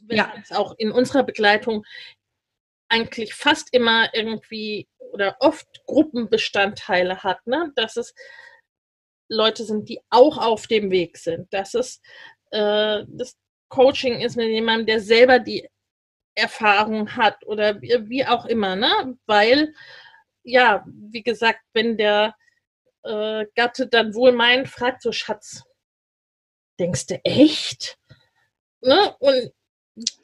[0.09, 0.33] Ja.
[0.41, 1.85] es auch in unserer Begleitung
[2.89, 7.71] eigentlich fast immer irgendwie oder oft Gruppenbestandteile hat, ne?
[7.75, 8.13] dass es
[9.29, 12.01] Leute sind, die auch auf dem Weg sind, dass es
[12.51, 13.37] äh, das
[13.69, 15.67] Coaching ist mit jemandem, der selber die
[16.35, 19.17] Erfahrung hat oder wie, wie auch immer, ne?
[19.25, 19.73] weil
[20.43, 22.35] ja, wie gesagt, wenn der
[23.03, 25.63] äh, Gatte dann wohl meint, fragt so, Schatz,
[26.79, 27.97] denkst du echt?
[28.81, 29.15] Ne?
[29.19, 29.51] Und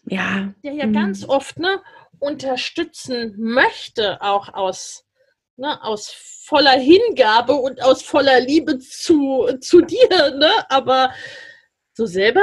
[0.06, 0.54] Ja.
[0.64, 0.94] der ja Mhm.
[0.94, 1.82] ganz oft ne,
[2.20, 5.06] unterstützen möchte, auch aus,
[5.58, 10.52] ne, aus voller Hingabe und aus voller Liebe zu, zu dir, ne?
[10.70, 11.14] aber
[11.94, 12.42] so selber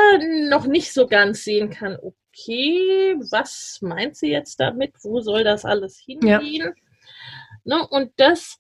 [0.48, 4.94] noch nicht so ganz sehen kann, okay, was meint sie jetzt damit?
[5.02, 6.74] Wo soll das alles hingehen?
[7.64, 7.86] Ne?
[7.88, 8.58] Und das,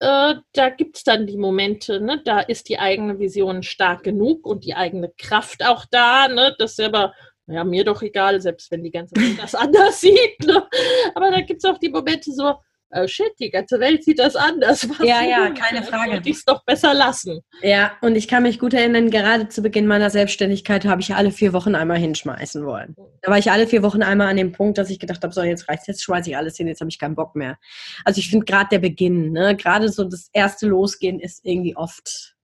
[0.00, 2.22] äh, da gibt es dann die Momente, ne?
[2.24, 6.54] da ist die eigene Vision stark genug und die eigene Kraft auch da, ne?
[6.58, 7.12] das selber
[7.46, 10.40] ja, mir doch egal, selbst wenn die ganze Welt das anders sieht.
[10.44, 10.66] Ne?
[11.14, 12.54] Aber da gibt es auch die Momente so,
[12.94, 14.88] oh shit, die ganze Welt sieht das anders.
[14.98, 16.12] Was Ja, ja, keine Frage.
[16.12, 17.40] Sollte ich es doch besser lassen.
[17.62, 21.30] Ja, und ich kann mich gut erinnern, gerade zu Beginn meiner Selbstständigkeit habe ich alle
[21.30, 22.94] vier Wochen einmal hinschmeißen wollen.
[23.22, 25.42] Da war ich alle vier Wochen einmal an dem Punkt, dass ich gedacht habe, so
[25.42, 27.58] jetzt reicht's, jetzt schmeiße ich alles hin, jetzt habe ich keinen Bock mehr.
[28.04, 32.36] Also ich finde gerade der Beginn, ne, gerade so das erste Losgehen ist irgendwie oft,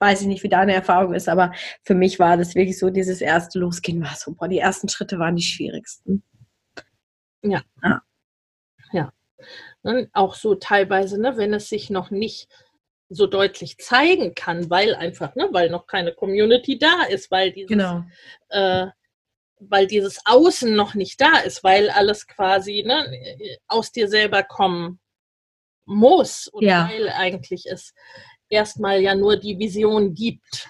[0.00, 3.20] weiß ich nicht, wie deine Erfahrung ist, aber für mich war das wirklich so, dieses
[3.20, 6.22] erste Losgehen war so, boah, die ersten Schritte waren die schwierigsten.
[9.86, 10.10] Ne?
[10.12, 12.48] Auch so teilweise, ne, wenn es sich noch nicht
[13.08, 17.68] so deutlich zeigen kann, weil einfach, ne, weil noch keine Community da ist, weil dieses,
[17.68, 18.04] Genau.
[18.48, 18.88] äh,
[19.60, 24.98] weil dieses Außen noch nicht da ist, weil alles quasi ne, aus dir selber kommen
[25.84, 26.90] muss und Ja.
[26.92, 27.94] weil eigentlich es
[28.48, 30.68] erstmal ja nur die Vision gibt.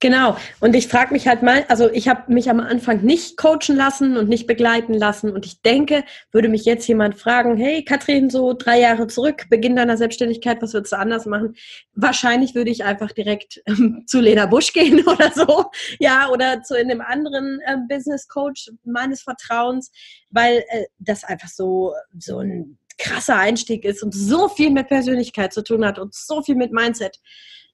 [0.00, 0.36] Genau.
[0.60, 4.16] Und ich frage mich halt mal, also ich habe mich am Anfang nicht coachen lassen
[4.16, 5.32] und nicht begleiten lassen.
[5.32, 9.76] Und ich denke, würde mich jetzt jemand fragen, hey Katrin, so drei Jahre zurück, Beginn
[9.76, 11.54] deiner Selbstständigkeit, was würdest du anders machen?
[11.94, 15.66] Wahrscheinlich würde ich einfach direkt ähm, zu Lena Busch gehen oder so.
[15.98, 19.90] Ja, oder zu einem anderen ähm, Business Coach meines Vertrauens,
[20.30, 25.52] weil äh, das einfach so, so ein krasser Einstieg ist und so viel mit Persönlichkeit
[25.52, 27.20] zu tun hat und so viel mit Mindset.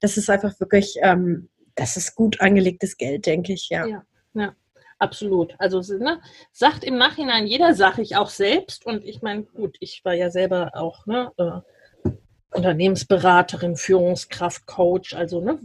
[0.00, 3.86] Das ist einfach wirklich, ähm, das ist gut angelegtes Geld, denke ich, ja.
[3.86, 4.04] Ja,
[4.34, 4.54] ja,
[4.98, 5.54] absolut.
[5.58, 6.20] Also ne,
[6.52, 8.86] sagt im Nachhinein jeder, sage ich auch selbst.
[8.86, 12.10] Und ich meine, gut, ich war ja selber auch ne, äh,
[12.56, 15.14] Unternehmensberaterin, Führungskraft, Coach.
[15.14, 15.58] Also, ne,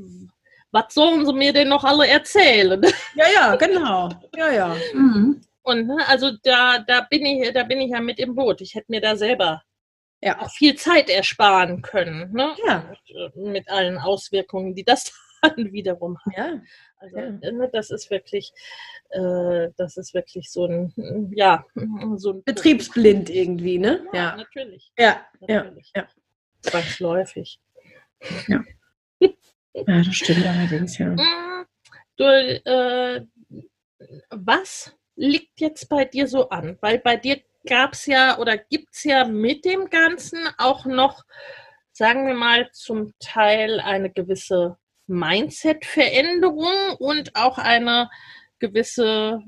[0.71, 2.81] was sollen sie mir denn noch alle erzählen?
[3.15, 4.09] Ja, ja, genau.
[4.35, 4.75] Ja, ja.
[4.93, 5.41] Mhm.
[5.63, 8.61] Und ne, also da, da bin ich, da bin ich ja mit im Boot.
[8.61, 9.61] Ich hätte mir da selber
[10.21, 10.39] Ja.
[10.41, 12.31] auch viel Zeit ersparen können.
[12.33, 12.55] Ne?
[12.65, 12.85] Ja.
[13.35, 16.33] Und, äh, mit allen Auswirkungen, die das dann wiederum hat.
[16.37, 16.61] Ja.
[16.97, 17.29] Also Ja.
[17.51, 18.51] ne, das ist wirklich,
[19.09, 21.65] äh, das ist wirklich so ein, ja,
[22.15, 24.05] so ein Betriebsblind irgendwie, ne?
[24.13, 24.35] Ja, Ja.
[24.37, 24.91] natürlich.
[24.97, 25.25] Ja.
[25.47, 25.63] Ja.
[25.63, 25.91] natürlich.
[25.95, 26.07] ja.
[26.61, 27.59] Zwangsläufig.
[28.47, 28.63] Ja,
[29.85, 31.15] das stimmt allerdings, ja.
[32.17, 33.25] Du, äh,
[34.29, 36.77] was liegt jetzt bei dir so an?
[36.81, 41.23] Weil bei dir gab es ja oder gibt es ja mit dem Ganzen auch noch,
[41.93, 44.77] sagen wir mal, zum Teil eine gewisse
[45.09, 48.09] Mindset-Veränderung und auch eine
[48.59, 49.39] gewisse,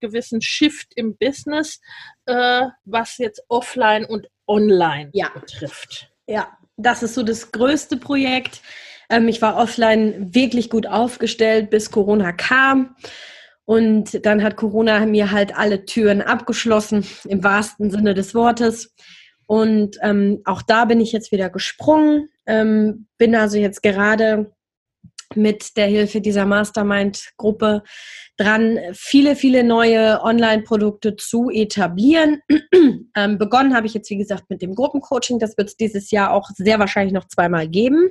[0.00, 1.80] gewissen Shift im Business,
[2.26, 5.28] äh, was jetzt offline und online ja.
[5.28, 6.12] betrifft.
[6.26, 8.62] Ja, das ist so das größte Projekt.
[9.08, 12.96] Ähm, ich war offline wirklich gut aufgestellt, bis Corona kam.
[13.64, 18.94] Und dann hat Corona mir halt alle Türen abgeschlossen, im wahrsten Sinne des Wortes.
[19.46, 24.52] Und ähm, auch da bin ich jetzt wieder gesprungen, ähm, bin also jetzt gerade
[25.36, 27.82] mit der Hilfe dieser Mastermind-Gruppe
[28.36, 32.40] dran, viele, viele neue Online-Produkte zu etablieren.
[33.16, 35.38] ähm, begonnen habe ich jetzt, wie gesagt, mit dem Gruppencoaching.
[35.38, 38.10] Das wird es dieses Jahr auch sehr wahrscheinlich noch zweimal geben.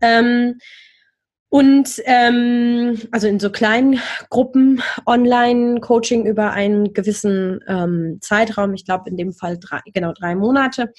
[0.00, 0.58] Ähm,
[1.50, 9.08] und ähm, also in so kleinen Gruppen Online-Coaching über einen gewissen ähm, Zeitraum, ich glaube
[9.08, 10.92] in dem Fall drei, genau drei Monate,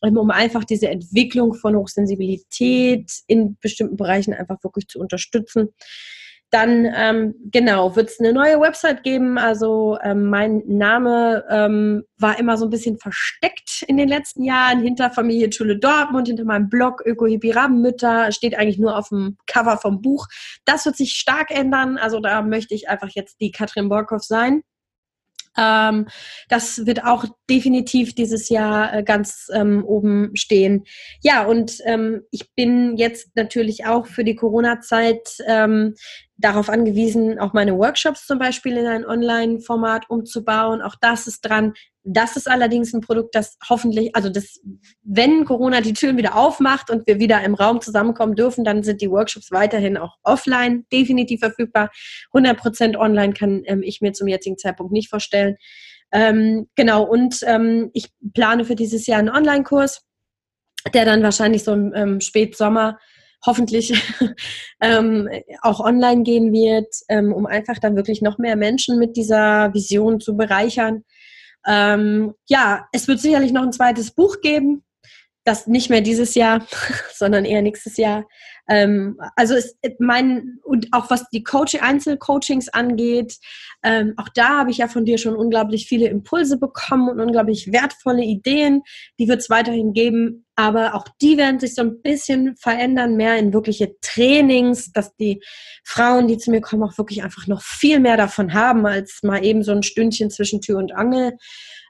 [0.00, 5.70] um einfach diese Entwicklung von Hochsensibilität in bestimmten Bereichen einfach wirklich zu unterstützen.
[6.50, 9.36] Dann, ähm, genau, wird es eine neue Website geben.
[9.36, 14.80] Also ähm, mein Name ähm, war immer so ein bisschen versteckt in den letzten Jahren
[14.80, 19.36] hinter Familie Schule Dortmund, hinter meinem Blog Öko Hippie Rabenmütter, steht eigentlich nur auf dem
[19.48, 20.28] Cover vom Buch.
[20.64, 21.98] Das wird sich stark ändern.
[21.98, 24.62] Also da möchte ich einfach jetzt die Katrin Borkow sein.
[25.56, 26.06] Ähm,
[26.48, 30.84] das wird auch definitiv dieses Jahr äh, ganz ähm, oben stehen.
[31.22, 35.94] Ja, und ähm, ich bin jetzt natürlich auch für die Corona-Zeit ähm,
[36.38, 40.82] darauf angewiesen, auch meine Workshops zum Beispiel in ein Online-Format umzubauen.
[40.82, 41.72] Auch das ist dran.
[42.04, 44.60] Das ist allerdings ein Produkt, das hoffentlich, also das,
[45.02, 49.00] wenn Corona die Türen wieder aufmacht und wir wieder im Raum zusammenkommen dürfen, dann sind
[49.00, 51.90] die Workshops weiterhin auch offline definitiv verfügbar.
[52.34, 55.56] 100% online kann ähm, ich mir zum jetzigen Zeitpunkt nicht vorstellen.
[56.12, 60.02] Ähm, genau, und ähm, ich plane für dieses Jahr einen Online-Kurs,
[60.94, 62.98] der dann wahrscheinlich so im ähm, Spätsommer
[63.44, 63.92] hoffentlich
[64.80, 65.28] ähm,
[65.62, 70.20] auch online gehen wird, ähm, um einfach dann wirklich noch mehr Menschen mit dieser Vision
[70.20, 71.04] zu bereichern.
[71.66, 74.84] Ähm, ja, es wird sicherlich noch ein zweites Buch geben,
[75.44, 76.66] das nicht mehr dieses Jahr,
[77.12, 78.24] sondern eher nächstes Jahr.
[78.68, 83.38] Ähm, also es, mein, und auch was die Coaching, Einzelcoachings angeht,
[83.82, 87.72] ähm, auch da habe ich ja von dir schon unglaublich viele Impulse bekommen und unglaublich
[87.72, 88.82] wertvolle Ideen.
[89.18, 93.36] Die wird es weiterhin geben, aber auch die werden sich so ein bisschen verändern, mehr
[93.36, 95.42] in wirkliche Trainings, dass die
[95.84, 99.44] Frauen, die zu mir kommen, auch wirklich einfach noch viel mehr davon haben, als mal
[99.44, 101.36] eben so ein Stündchen zwischen Tür und Angel.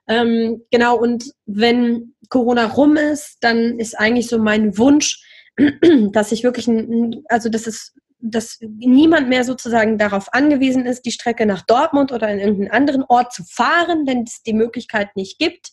[0.08, 5.22] Ähm, genau, und wenn Corona rum ist, dann ist eigentlich so mein Wunsch,
[6.12, 11.10] dass ich wirklich, ein, also das ist dass niemand mehr sozusagen darauf angewiesen ist, die
[11.10, 15.38] Strecke nach Dortmund oder in irgendeinen anderen Ort zu fahren, wenn es die Möglichkeit nicht
[15.38, 15.72] gibt,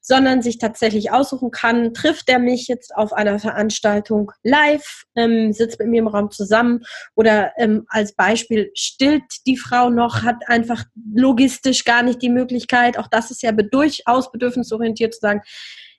[0.00, 5.78] sondern sich tatsächlich aussuchen kann, trifft er mich jetzt auf einer Veranstaltung live, ähm, sitzt
[5.78, 6.82] mit mir im Raum zusammen
[7.14, 12.98] oder ähm, als Beispiel stillt die Frau noch, hat einfach logistisch gar nicht die Möglichkeit,
[12.98, 15.42] auch das ist ja durchaus bedürfnisorientiert zu sagen,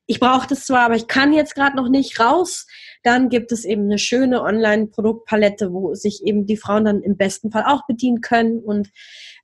[0.09, 2.65] ich brauche das zwar, aber ich kann jetzt gerade noch nicht raus.
[3.03, 7.51] Dann gibt es eben eine schöne Online-Produktpalette, wo sich eben die Frauen dann im besten
[7.51, 8.57] Fall auch bedienen können.
[8.57, 8.89] Und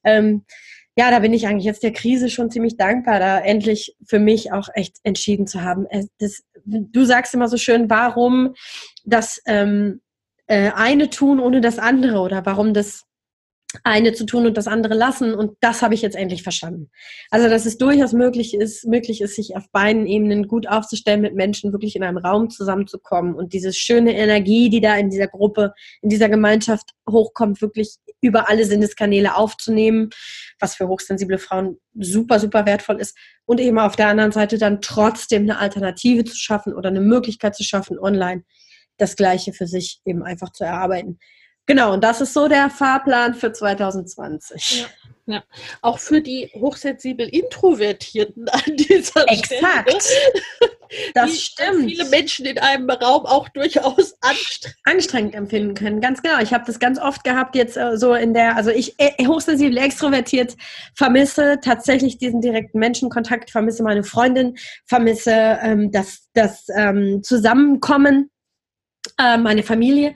[0.04, 0.44] ähm,
[0.98, 4.54] ja, da bin ich eigentlich jetzt der Krise schon ziemlich dankbar, da endlich für mich
[4.54, 5.86] auch echt entschieden zu haben.
[6.18, 8.56] Das, du sagst immer so schön, warum
[9.04, 10.02] das ähm,
[10.48, 13.04] äh, eine tun ohne das andere oder warum das
[13.84, 15.34] eine zu tun und das andere lassen.
[15.34, 16.90] Und das habe ich jetzt endlich verstanden.
[17.30, 21.36] Also, dass es durchaus möglich ist, möglich ist, sich auf beiden Ebenen gut aufzustellen, mit
[21.36, 25.74] Menschen wirklich in einem Raum zusammenzukommen und diese schöne Energie, die da in dieser Gruppe,
[26.02, 30.10] in dieser Gemeinschaft hochkommt, wirklich über alle Sinneskanäle aufzunehmen,
[30.60, 33.18] was für hochsensible Frauen super, super wertvoll ist.
[33.46, 37.56] Und eben auf der anderen Seite dann trotzdem eine Alternative zu schaffen oder eine Möglichkeit
[37.56, 38.44] zu schaffen, online
[38.98, 41.20] das Gleiche für sich eben einfach zu erarbeiten.
[41.66, 44.82] Genau, und das ist so der Fahrplan für 2020.
[44.82, 44.88] Ja.
[45.28, 45.44] Ja,
[45.82, 49.92] auch für die hochsensibel Introvertierten an dieser Exakt.
[49.92, 50.72] Stelle.
[51.16, 51.90] Das die stimmt.
[51.90, 56.00] Viele Menschen in einem Raum auch durchaus anstrengend, anstrengend empfinden können.
[56.00, 56.40] Ganz genau.
[56.42, 59.78] Ich habe das ganz oft gehabt jetzt äh, so in der, also ich äh, hochsensibel
[59.78, 60.56] extrovertiert
[60.94, 68.30] vermisse tatsächlich diesen direkten Menschenkontakt, vermisse meine Freundin, vermisse ähm, das, das ähm, Zusammenkommen,
[69.18, 70.16] äh, meine Familie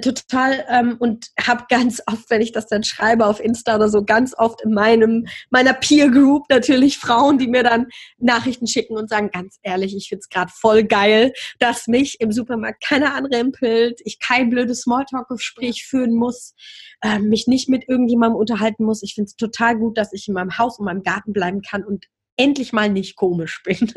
[0.00, 4.04] total ähm, und habe ganz oft, wenn ich das dann schreibe auf Insta oder so,
[4.04, 7.86] ganz oft in meinem meiner Peer Group natürlich Frauen, die mir dann
[8.18, 12.84] Nachrichten schicken und sagen, ganz ehrlich, ich find's gerade voll geil, dass mich im Supermarkt
[12.84, 16.54] keiner anrempelt, ich kein blödes Smalltalk-Gespräch führen muss,
[17.00, 19.02] äh, mich nicht mit irgendjemandem unterhalten muss.
[19.02, 22.06] Ich find's total gut, dass ich in meinem Haus und meinem Garten bleiben kann und
[22.36, 23.92] endlich mal nicht komisch bin.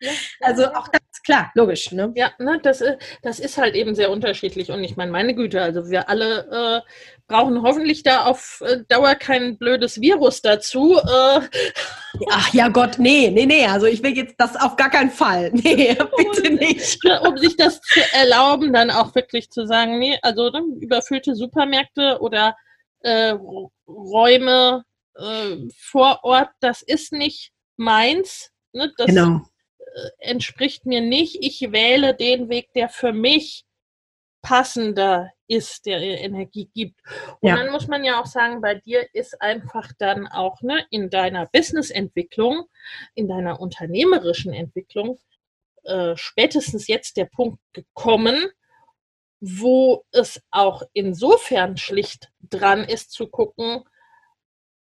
[0.00, 0.10] Ja,
[0.40, 1.92] also auch das klar, logisch.
[1.92, 2.10] Ne?
[2.16, 2.82] Ja, ne, das,
[3.22, 4.70] das ist halt eben sehr unterschiedlich.
[4.70, 6.90] Und ich meine, meine Güte, also wir alle äh,
[7.26, 10.96] brauchen hoffentlich da auf äh, Dauer kein blödes Virus dazu.
[10.96, 11.40] Äh.
[12.30, 13.66] Ach ja Gott, nee, nee, nee.
[13.66, 15.52] Also ich will jetzt das auf gar keinen Fall.
[15.68, 16.98] Nee, bitte nicht.
[17.26, 22.18] Um sich das zu erlauben, dann auch wirklich zu sagen, nee, also ne, überfüllte Supermärkte
[22.20, 22.56] oder
[23.00, 23.34] äh,
[23.86, 28.50] Räume äh, vor Ort, das ist nicht meins.
[28.72, 29.42] Ne, das, genau
[30.18, 31.38] entspricht mir nicht.
[31.40, 33.64] Ich wähle den Weg, der für mich
[34.42, 37.00] passender ist, der Energie gibt.
[37.40, 37.56] Und ja.
[37.56, 41.46] dann muss man ja auch sagen, bei dir ist einfach dann auch ne, in deiner
[41.46, 42.64] Businessentwicklung,
[43.14, 45.18] in deiner unternehmerischen Entwicklung,
[45.84, 48.46] äh, spätestens jetzt der Punkt gekommen,
[49.40, 53.84] wo es auch insofern schlicht dran ist zu gucken,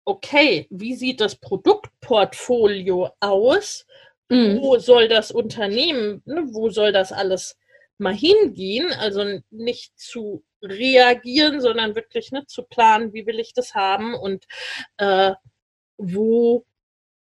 [0.04, 3.86] okay, wie sieht das Produktportfolio aus?
[4.28, 4.60] Mhm.
[4.60, 7.56] Wo soll das Unternehmen, ne, wo soll das alles
[7.98, 8.92] mal hingehen?
[8.92, 14.46] Also nicht zu reagieren, sondern wirklich ne, zu planen, wie will ich das haben und
[14.98, 15.32] äh,
[15.96, 16.66] wo,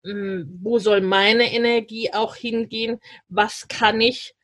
[0.04, 3.00] mh, hm, wo soll meine Energie auch hingehen?
[3.28, 4.34] Was kann ich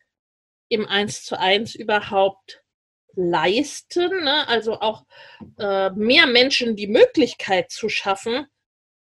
[0.69, 2.63] im Eins zu eins überhaupt
[3.15, 4.25] leisten?
[4.25, 4.47] Ne?
[4.49, 5.07] Also auch
[5.59, 8.47] äh, mehr Menschen die Möglichkeit zu schaffen,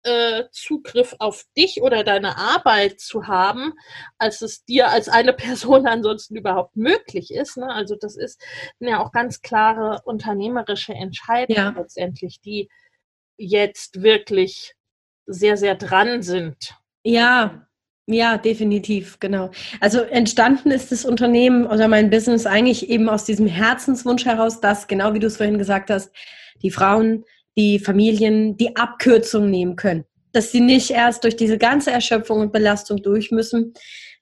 [0.04, 3.72] äh, Zugriff auf dich oder deine Arbeit zu haben,
[4.18, 7.56] als es dir als eine Person ansonsten überhaupt möglich ist.
[7.56, 7.72] Ne?
[7.72, 8.42] Also das ist
[8.80, 11.74] ja auch ganz klare unternehmerische Entscheidungen ja.
[11.76, 12.68] letztendlich, die
[13.36, 14.74] jetzt wirklich
[15.26, 16.74] sehr, sehr dran sind.
[17.04, 17.66] Ja,
[18.06, 19.50] ja, definitiv, genau.
[19.80, 24.88] Also entstanden ist das Unternehmen oder mein Business eigentlich eben aus diesem Herzenswunsch heraus, dass,
[24.88, 26.12] genau wie du es vorhin gesagt hast,
[26.62, 27.24] die Frauen
[27.56, 30.04] die Familien die Abkürzung nehmen können.
[30.32, 33.74] Dass sie nicht erst durch diese ganze Erschöpfung und Belastung durch müssen,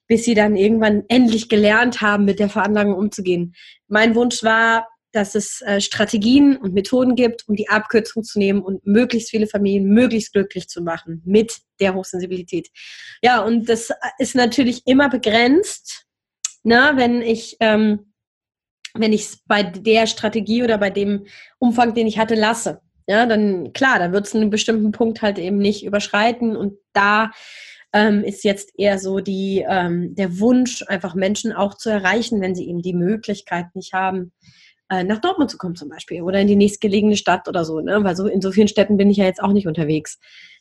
[0.07, 3.55] bis sie dann irgendwann endlich gelernt haben, mit der Veranlagung umzugehen.
[3.87, 8.63] Mein Wunsch war, dass es äh, Strategien und Methoden gibt, um die Abkürzung zu nehmen
[8.63, 12.69] und möglichst viele Familien möglichst glücklich zu machen mit der Hochsensibilität.
[13.23, 16.07] Ja, und das ist natürlich immer begrenzt,
[16.63, 18.13] ne, wenn ich ähm,
[18.95, 21.27] wenn ich es bei der Strategie oder bei dem
[21.59, 22.81] Umfang, den ich hatte, lasse
[23.11, 27.33] ja, dann klar, da wird es einen bestimmten Punkt halt eben nicht überschreiten und da
[27.93, 32.55] ähm, ist jetzt eher so die, ähm, der Wunsch, einfach Menschen auch zu erreichen, wenn
[32.55, 34.31] sie eben die Möglichkeit nicht haben,
[34.89, 38.05] äh, nach Dortmund zu kommen zum Beispiel oder in die nächstgelegene Stadt oder so, ne?
[38.05, 40.21] weil so in so vielen Städten bin ich ja jetzt auch nicht unterwegs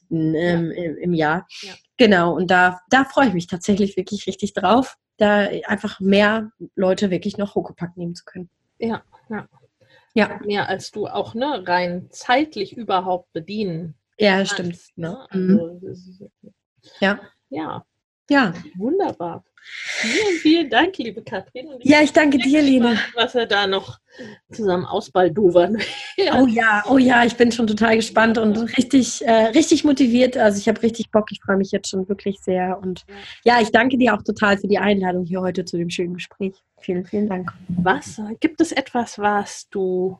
[0.09, 0.53] ähm, ja.
[0.53, 1.45] im, im, Jahr.
[1.61, 1.73] Ja.
[1.97, 7.11] Genau, und da, da freue ich mich tatsächlich wirklich richtig drauf, da einfach mehr Leute
[7.11, 8.49] wirklich noch Huckepack nehmen zu können.
[8.79, 9.47] Ja, ja.
[10.13, 10.39] Ja.
[10.43, 13.95] Mehr als du auch ne, rein zeitlich überhaupt bedienen.
[14.17, 14.79] Ja, kannst, stimmt.
[14.95, 15.27] Ne?
[15.29, 16.31] Also, mhm.
[16.99, 17.19] ja.
[17.49, 17.85] Ja.
[18.29, 18.53] Ja.
[18.75, 19.43] Wunderbar.
[19.61, 21.67] Vielen, vielen Dank, liebe Katrin.
[21.79, 22.97] Ich ja, ich danke dir, Lena.
[23.15, 23.99] Was wir da noch
[24.51, 25.77] zusammen ausbaldovern.
[26.17, 26.41] ja.
[26.41, 30.37] Oh ja, oh ja, ich bin schon total gespannt und richtig, äh, richtig motiviert.
[30.37, 31.31] Also ich habe richtig Bock.
[31.31, 32.79] Ich freue mich jetzt schon wirklich sehr.
[32.81, 33.05] Und
[33.43, 36.53] ja, ich danke dir auch total für die Einladung hier heute zu dem schönen Gespräch.
[36.79, 37.51] Vielen, vielen Dank.
[37.67, 38.21] Was?
[38.39, 40.19] Gibt es etwas, was du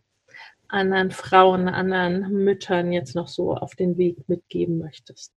[0.68, 5.34] anderen Frauen, anderen Müttern jetzt noch so auf den Weg mitgeben möchtest?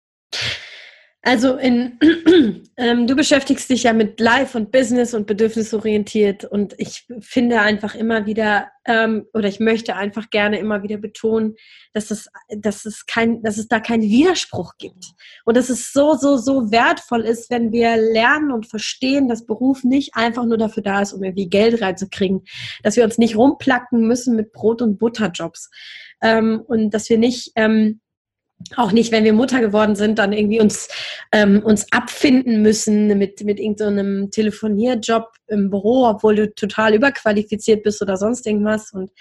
[1.24, 2.00] Also in,
[2.78, 7.94] ähm, du beschäftigst dich ja mit Life und Business und bedürfnisorientiert und ich finde einfach
[7.94, 11.54] immer wieder ähm, oder ich möchte einfach gerne immer wieder betonen,
[11.94, 15.06] dass es, dass es kein, dass es da keinen Widerspruch gibt.
[15.46, 19.84] Und dass es so so so wertvoll ist, wenn wir lernen und verstehen, dass Beruf
[19.84, 22.46] nicht einfach nur dafür da ist, um irgendwie Geld reinzukriegen,
[22.82, 25.70] dass wir uns nicht rumplacken müssen mit Brot und Butterjobs.
[26.24, 28.02] Ähm, und dass wir nicht ähm,
[28.76, 30.88] auch nicht, wenn wir Mutter geworden sind, dann irgendwie uns,
[31.32, 37.84] ähm, uns abfinden müssen mit, mit irgendeinem so Telefonierjob im Büro, obwohl du total überqualifiziert
[37.84, 38.92] bist oder sonst irgendwas.
[38.92, 39.12] Und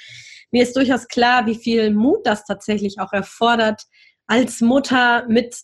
[0.51, 3.83] mir ist durchaus klar, wie viel Mut das tatsächlich auch erfordert,
[4.27, 5.57] als Mutter mit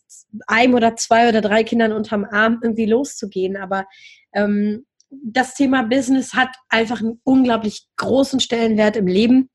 [0.46, 3.56] einem oder zwei oder drei Kindern unterm Arm irgendwie loszugehen.
[3.56, 3.86] Aber
[4.34, 9.50] ähm, das Thema Business hat einfach einen unglaublich großen Stellenwert im Leben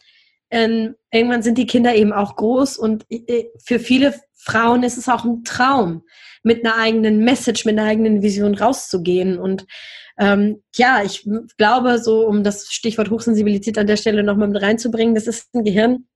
[0.52, 5.08] ähm, irgendwann sind die Kinder eben auch groß und äh, für viele Frauen ist es
[5.08, 6.04] auch ein Traum,
[6.44, 9.38] mit einer eigenen Message, mit einer eigenen Vision rauszugehen.
[9.38, 9.66] Und
[10.18, 11.28] ähm, ja, ich
[11.58, 15.64] glaube, so um das Stichwort Hochsensibilität an der Stelle nochmal mit reinzubringen, das ist ein
[15.64, 16.08] Gehirn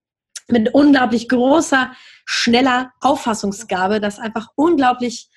[0.47, 1.91] mit unglaublich großer,
[2.25, 5.29] schneller Auffassungsgabe, das einfach unglaublich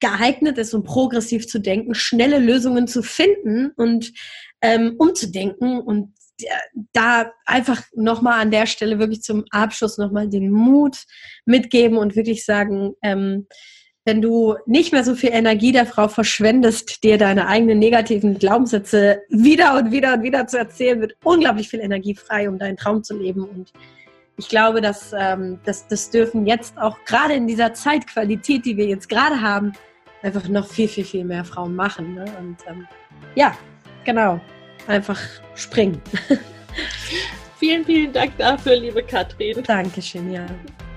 [0.00, 4.12] geeignet ist, um progressiv zu denken, schnelle Lösungen zu finden und
[4.60, 6.12] ähm, umzudenken und
[6.92, 11.04] da einfach nochmal an der Stelle wirklich zum Abschluss nochmal den Mut
[11.44, 13.46] mitgeben und wirklich sagen, ähm,
[14.06, 19.22] wenn du nicht mehr so viel Energie der Frau verschwendest, dir deine eigenen negativen Glaubenssätze
[19.30, 23.02] wieder und wieder und wieder zu erzählen, wird unglaublich viel Energie frei, um deinen Traum
[23.02, 23.44] zu leben.
[23.44, 23.72] Und
[24.36, 28.86] ich glaube, dass, ähm, dass das dürfen jetzt auch gerade in dieser Zeitqualität, die wir
[28.86, 29.72] jetzt gerade haben,
[30.22, 32.14] einfach noch viel, viel, viel mehr Frauen machen.
[32.14, 32.26] Ne?
[32.38, 32.86] Und ähm,
[33.36, 33.56] ja,
[34.04, 34.38] genau
[34.86, 35.20] einfach
[35.54, 36.00] springen.
[37.58, 39.62] vielen, vielen Dank dafür, liebe Katrin.
[39.62, 40.46] Dankeschön, ja.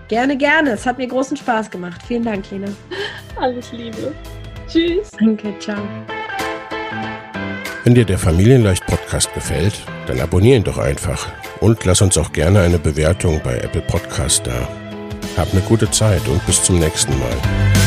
[0.08, 0.72] Gerne, gerne.
[0.72, 2.02] Es hat mir großen Spaß gemacht.
[2.08, 2.68] Vielen Dank, Lena.
[3.40, 4.14] Alles Liebe.
[4.68, 5.12] Tschüss.
[5.20, 5.82] Danke, ciao.
[7.84, 9.74] Wenn dir der Familienleicht Podcast gefällt,
[10.08, 11.32] dann abonnier ihn doch einfach
[11.62, 14.68] und lass uns auch gerne eine Bewertung bei Apple Podcast da.
[15.38, 17.87] Hab eine gute Zeit und bis zum nächsten Mal.